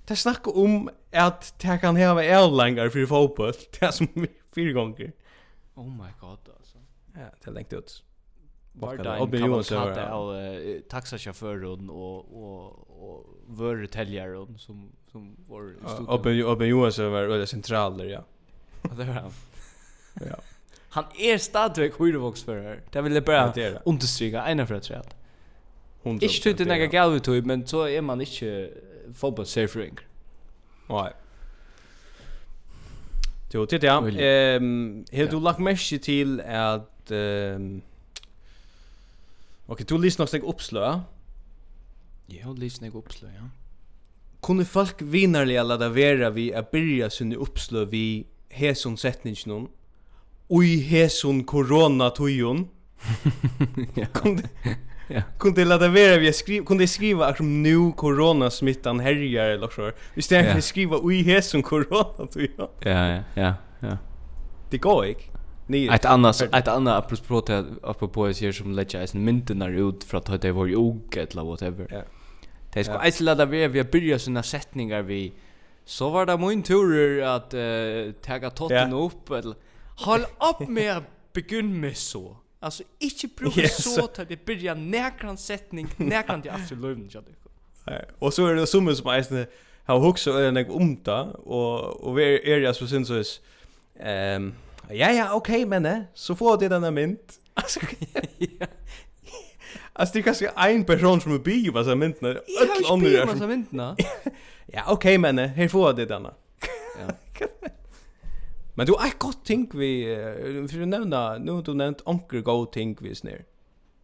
[0.07, 3.53] Det snakker om at det kan heve längre for fotboll.
[3.71, 4.07] Det er som
[4.53, 5.11] fire ganger.
[5.75, 6.77] Oh my god, alltså.
[7.15, 8.03] Ja, det er lengt ut.
[8.73, 15.75] Var det en kavalkade av uh, taxachauffören och och och vörteljaren som som var
[16.07, 18.23] Open Oben Johansson var väldigt där, ja.
[18.81, 19.31] Det var han.
[20.13, 20.35] Ja.
[20.95, 22.75] Han är stadigvæk høyrevoksfører.
[22.93, 25.01] Det vill jag bara understryka ena för att säga.
[26.05, 28.69] Inte tyckte det några galet ut men så er man ikke
[29.13, 29.97] fotboll surfing.
[30.89, 31.11] Nej.
[33.53, 34.07] Jo, det ja.
[34.07, 37.81] Ehm, har du lagt mest till att ehm
[39.67, 41.03] Okej, du lyssnar seg uppslöa.
[42.27, 43.49] Ja, lyssnar sig uppslöa, ja.
[44.41, 49.67] Kunne folk vinarliga ladda vera vi a byrja sinne uppslö vi hesun sättningen
[50.49, 52.67] ui hesun corona tujon.
[53.95, 54.05] ja.
[54.13, 54.49] Kunde
[55.07, 55.21] Ja.
[55.39, 59.91] Kunde lata vera vi skriva kunde skriva att nu corona smittan härjar eller så.
[60.13, 60.61] Vi stänger ja.
[60.61, 62.67] skriva ui hesun corona tujon.
[62.79, 63.97] Ja, ja, ja, ja.
[64.69, 65.31] Det går ik.
[65.67, 65.87] Nej.
[65.87, 70.41] Ett annat ett annat apropå till apropå är som lägger isen mynten ut för att
[70.41, 71.87] det var ju ok eller whatever.
[71.91, 72.01] Ja.
[72.73, 73.07] Det ska ja.
[73.07, 75.33] isla där vi vi börjar såna sättningar vi
[75.85, 78.97] så var det min tur att uh, tagga totten ja.
[78.97, 79.55] upp eller
[79.95, 82.37] Håll upp med att begynna med så.
[82.59, 83.95] Alltså, inte bruka yes.
[83.95, 88.11] så till det börjar näkran sättning, näkran till absolut löven, jag tycker.
[88.19, 89.47] Och så är det som som är
[89.85, 93.23] har hugsa ölen om det, och, och vi är ju så syns så
[93.99, 94.53] ehm,
[94.89, 97.39] ja, ja, okej, okay, men så får det den här mynt.
[97.53, 97.79] Alltså,
[98.37, 98.65] ja.
[99.93, 102.27] Alltså det är kanske en person som är bio vad sina myntna.
[102.27, 103.95] Jag har ju bio på som myntna.
[104.65, 106.33] ja, okej, okay, men här får det denna.
[106.99, 107.13] Ja.
[108.75, 110.15] Men du är gott ting vi
[110.69, 113.45] för du nämna, nu har du nämnt onkel go ting vi snär.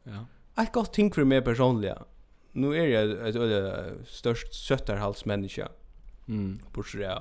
[0.03, 0.25] Ja.
[0.63, 2.03] Ett gott ting för mig personliga.
[2.51, 5.69] Nu är jag ett öde störst sötterhalsmänniska.
[6.27, 6.59] Mm.
[6.73, 7.19] Bortsett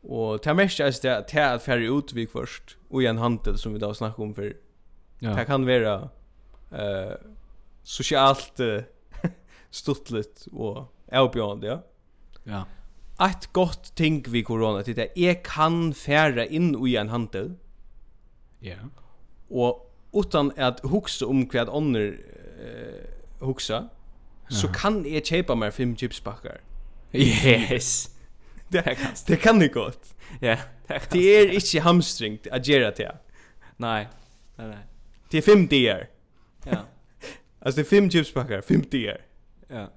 [0.00, 3.58] Och det mest är det att ta färre ut vi först och i en handel
[3.58, 4.56] som vi då snackar om för.
[5.18, 5.34] Ja.
[5.34, 6.08] Det kan vara
[6.72, 7.14] eh
[7.88, 8.82] socialt uh,
[9.70, 11.82] stuttligt och avbjörande, ja.
[12.44, 12.64] Ja
[13.20, 17.54] ett gott ting vi corona till det är kan färra in i en handel.
[18.58, 18.68] Ja.
[18.68, 18.86] Yeah.
[19.48, 22.14] Och utan att huxa om vad andra eh
[23.40, 23.88] huxa
[24.48, 26.60] så kan jag köpa mig fem chipspackar.
[27.12, 28.14] Yes.
[28.68, 30.14] Det kan det kan det gott.
[30.40, 30.56] Ja,
[30.86, 31.08] det kan.
[31.10, 33.16] Det är inte hamstringt att göra det.
[33.76, 34.08] Nej.
[34.56, 34.86] Nej nej.
[35.30, 36.08] Det är fem dier.
[36.64, 36.84] Ja.
[37.60, 39.24] Alltså det är fem chipspackar, fem dier.
[39.68, 39.90] Ja.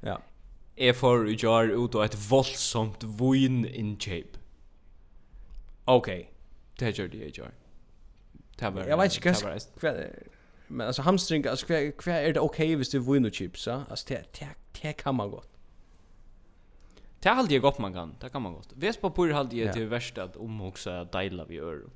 [0.00, 0.20] Ja.
[0.80, 4.38] Jeg får i jar ut og et voldsomt vun innkjøp.
[5.86, 6.08] Ok,
[6.80, 7.52] det gjør det i jar.
[8.60, 9.92] Det var, jeg vet ikke hva, hva,
[10.68, 13.66] men altså hamstring, altså hva, hva er det ok hvis det er vun og chips,
[13.66, 13.82] ja?
[13.90, 14.48] Altså det, det,
[14.82, 15.48] det kan man godt.
[17.20, 18.72] Det er alltid godt man kan, det kan man godt.
[18.76, 19.72] Ves på bor alltid ja.
[19.72, 21.90] til verst at omhoksa deila vi øro.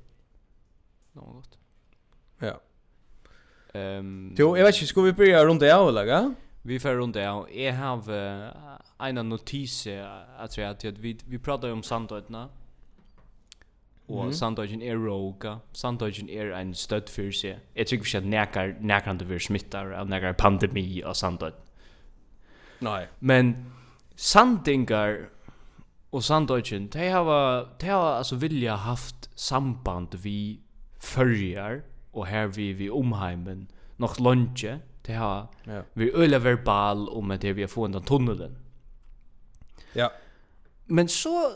[1.13, 1.59] Det var godt.
[2.41, 2.57] Ja.
[3.75, 6.35] Um, jo, jeg vet ikke, skal vi börja rundt det av, eller?
[6.65, 8.11] Vi får runt det och jag har
[8.99, 9.87] en notis
[10.37, 12.49] att säga att vi vi pratar om Sandöjna.
[14.07, 14.33] Og mm -hmm.
[14.33, 15.55] Sandøygen er roga.
[15.73, 17.57] Sandøygen er en støtt for seg.
[17.75, 21.59] Jeg tror ikke at nekar, nekar det vil smittar av nekar pandemi av Sandøygen.
[22.81, 23.05] Nei.
[23.19, 23.55] Men
[24.15, 25.15] Sandingar
[26.11, 30.59] og Sandøygen, de har, de har altså vilja haft samband vi
[30.99, 31.81] fyrjar
[32.13, 35.83] og her vi vi omheimen nog lunge Det har ja.
[35.93, 38.57] vi öle verbal om att det vi har fått den tunneln.
[39.93, 40.11] Ja.
[40.85, 41.51] Men så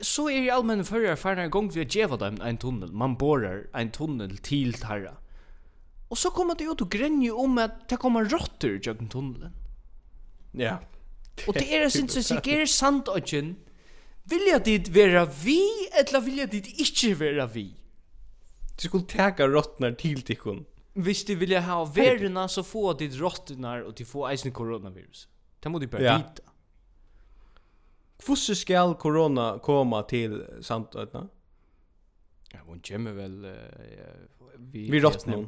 [0.00, 2.92] så är ju allmänna förra förra gång vi har gett dem en tunnel.
[2.92, 5.16] Man borrar en tunnel till Tarra.
[6.08, 9.52] Och så kommer det ut och gränjer om att det kommer råttor i den tunneln.
[10.52, 10.78] Ja.
[11.46, 13.56] Och det är det syns så sig är sant och gen.
[14.22, 17.74] Vill jag dit vara vi eller vill jag dit inte vara vi?
[18.80, 20.64] Du skulle täcka rottnar till tikon.
[20.96, 25.28] Hvis de vilja ha verna så få de råttorna och de får eisen coronavirus.
[25.60, 26.16] Det må de bara ja.
[26.16, 26.42] vita.
[28.26, 31.28] Hvordan skal korona komma til samtötna?
[32.52, 33.52] Ja, hon kommer väl uh,
[34.56, 35.46] vi vi råttnar.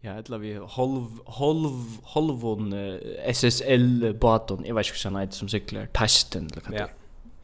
[0.00, 3.00] Ja, eller vi halv halv halvon uh,
[3.32, 4.64] SSL baton.
[4.64, 6.88] Jag vet inte hur det som cyklar testen eller vad Ja.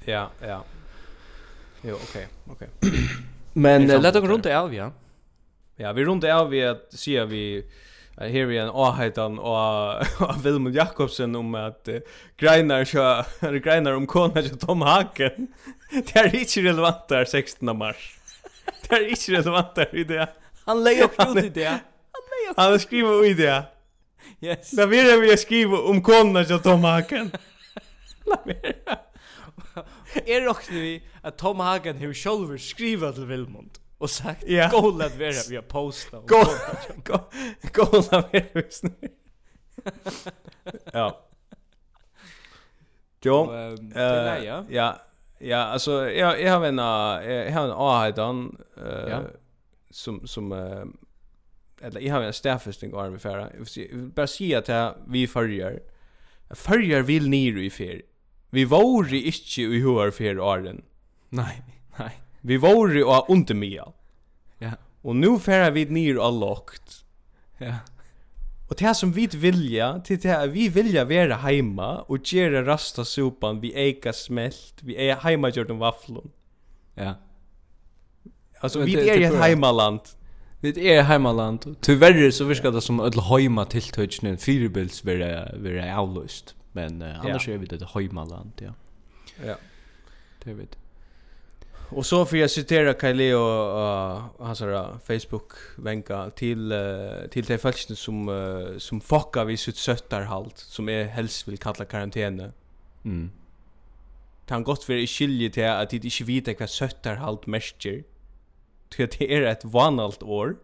[0.05, 0.64] Ja, ja.
[1.82, 2.68] Jo, okej, okay, okej.
[2.80, 3.01] Okay.
[3.53, 4.93] Men uh, låt oss runt av, ja.
[5.77, 7.64] Ja, vi rundt av vi at sier vi
[8.14, 10.05] her vi en åhajtan og
[10.45, 11.99] Vilmund Jakobsen om at uh,
[12.39, 13.25] greinar så
[13.64, 15.49] greinar om kona til Tom Hagen.
[15.91, 18.12] det er ikke relevant der 16 mars.
[18.85, 20.29] Det er ikke relevant der i det.
[20.68, 21.66] Han lägger upp ut i det.
[21.66, 22.61] Han lägger upp.
[22.61, 23.62] Han skriver i det.
[24.45, 24.70] Yes.
[24.77, 27.33] Da vil jeg vi skriva om kona til Tom Hagen.
[30.27, 34.71] Är rocknar vi att Tom Hagen har själv skriver till Vilmund och sagt yeah.
[34.71, 36.27] goal att vara vi har postat.
[36.27, 36.47] Goal.
[37.73, 38.43] Goal att vara
[40.93, 41.21] Ja.
[43.23, 43.51] Jo.
[43.51, 44.03] Um, uh,
[44.45, 44.65] ja.
[44.69, 45.01] Ja.
[45.39, 49.23] Ja, alltså jag jag har en jag har en Ahaidan eh ja.
[49.91, 50.85] som som uh,
[51.81, 53.39] eller jag har en stäffesting arm för
[53.95, 55.83] bara säga att vi följer
[56.51, 58.03] följer vill ni i fer.
[58.51, 60.83] vi var i inte i hur för åren.
[61.29, 61.63] Nej,
[61.99, 62.24] nej.
[62.45, 63.85] Vi våre og undermia.
[64.61, 64.77] Ja.
[65.05, 67.05] Og nu færa vi ner och lockt.
[67.61, 67.75] Ja.
[68.71, 73.05] Og det som vi vilja, til det här, vi vilja vara heima og göra rasta
[73.05, 76.31] sopan vi eika smelt, vi är heima gjort en vafflon.
[76.97, 77.15] Ja.
[78.63, 80.01] Altså, vi er i et heimaland.
[80.61, 81.77] Vi er i heimaland.
[81.83, 86.55] Tyverre så virkar det som öll heima tiltøytsne, fyrbils vera, vera avlöst.
[86.73, 88.73] Men uh, annars är er vi det heimaland, ja.
[89.45, 89.55] Ja.
[90.45, 90.79] Det vet.
[91.95, 97.45] Och så får jag citera Kylie och uh, hans uh, Facebook vänka till uh, till
[97.45, 102.53] de falskna som uh, som fuckar vid sitt söttarhalt som är helst vill kalla karantäne.
[103.05, 103.31] Mm.
[104.47, 108.05] Kan gott vara i skilje till att det inte vet vad söttarhalt märker.
[108.89, 110.57] Till att det är ett vanalt år.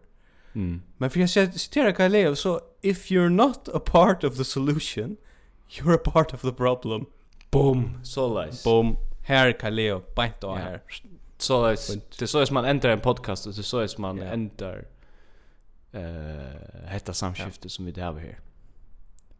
[0.53, 0.81] Mm.
[0.97, 5.17] Men för jag citerar Kylie så if you're not a part of the solution,
[5.69, 7.05] you're a part of the problem.
[7.51, 7.99] Boom.
[8.03, 8.69] Så so nice.
[8.69, 8.97] Boom.
[9.23, 10.81] Här Kaleo, bänt och här
[11.41, 14.33] så det är så man ändrar en podcast och det är så man yeah.
[14.33, 14.85] ändrar
[15.91, 17.69] eh uh, hetta samskifte yeah.
[17.69, 18.39] som vi det har här.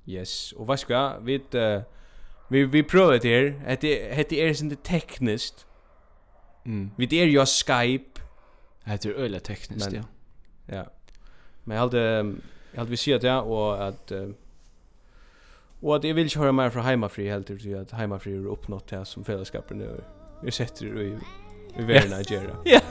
[0.05, 1.81] Yes, och vad ska vi uh,
[2.47, 3.77] vi vi prövar det här.
[3.81, 5.65] Det heter är inte tekniskt.
[6.65, 6.91] Mm.
[6.97, 8.21] Vi det är ju Skype.
[8.83, 10.03] Det är öle tekniskt, ja.
[10.65, 10.85] Ja.
[11.63, 11.99] Men jag hade
[12.71, 14.29] jag hade vi sett det och att uh,
[15.81, 19.05] Och att jag vill köra mer från hemmafri helt till att hemmafri är uppnått det
[19.05, 20.03] som fällskapen nu.
[20.43, 21.17] Vi sätter det i
[21.77, 22.55] i var i Nigeria.
[22.65, 22.81] Ja,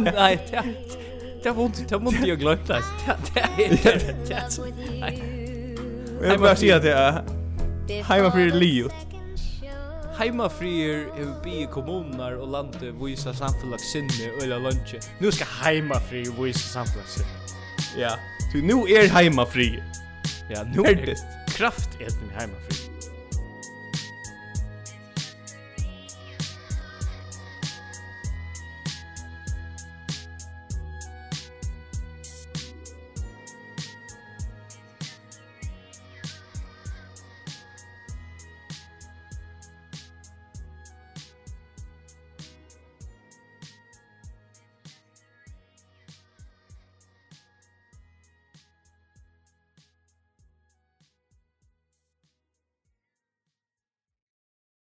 [0.00, 0.62] nej, det
[1.46, 2.82] det var inte det var inte jag glömt det.
[3.34, 3.68] Det är
[4.28, 4.42] det.
[6.28, 7.24] Jag bara säger att det är
[8.02, 8.92] hemma för liot.
[10.18, 15.00] Heima frier hevur bi kommunar og landet vísa samfelag sinni og lunche.
[15.20, 17.28] Nu skal heima frier vísa samfelag sinni.
[17.98, 18.10] Ja,
[18.52, 19.84] tu nu er heima frier.
[20.50, 21.16] Ja, nu er det
[21.48, 22.85] kraft etni heima frier.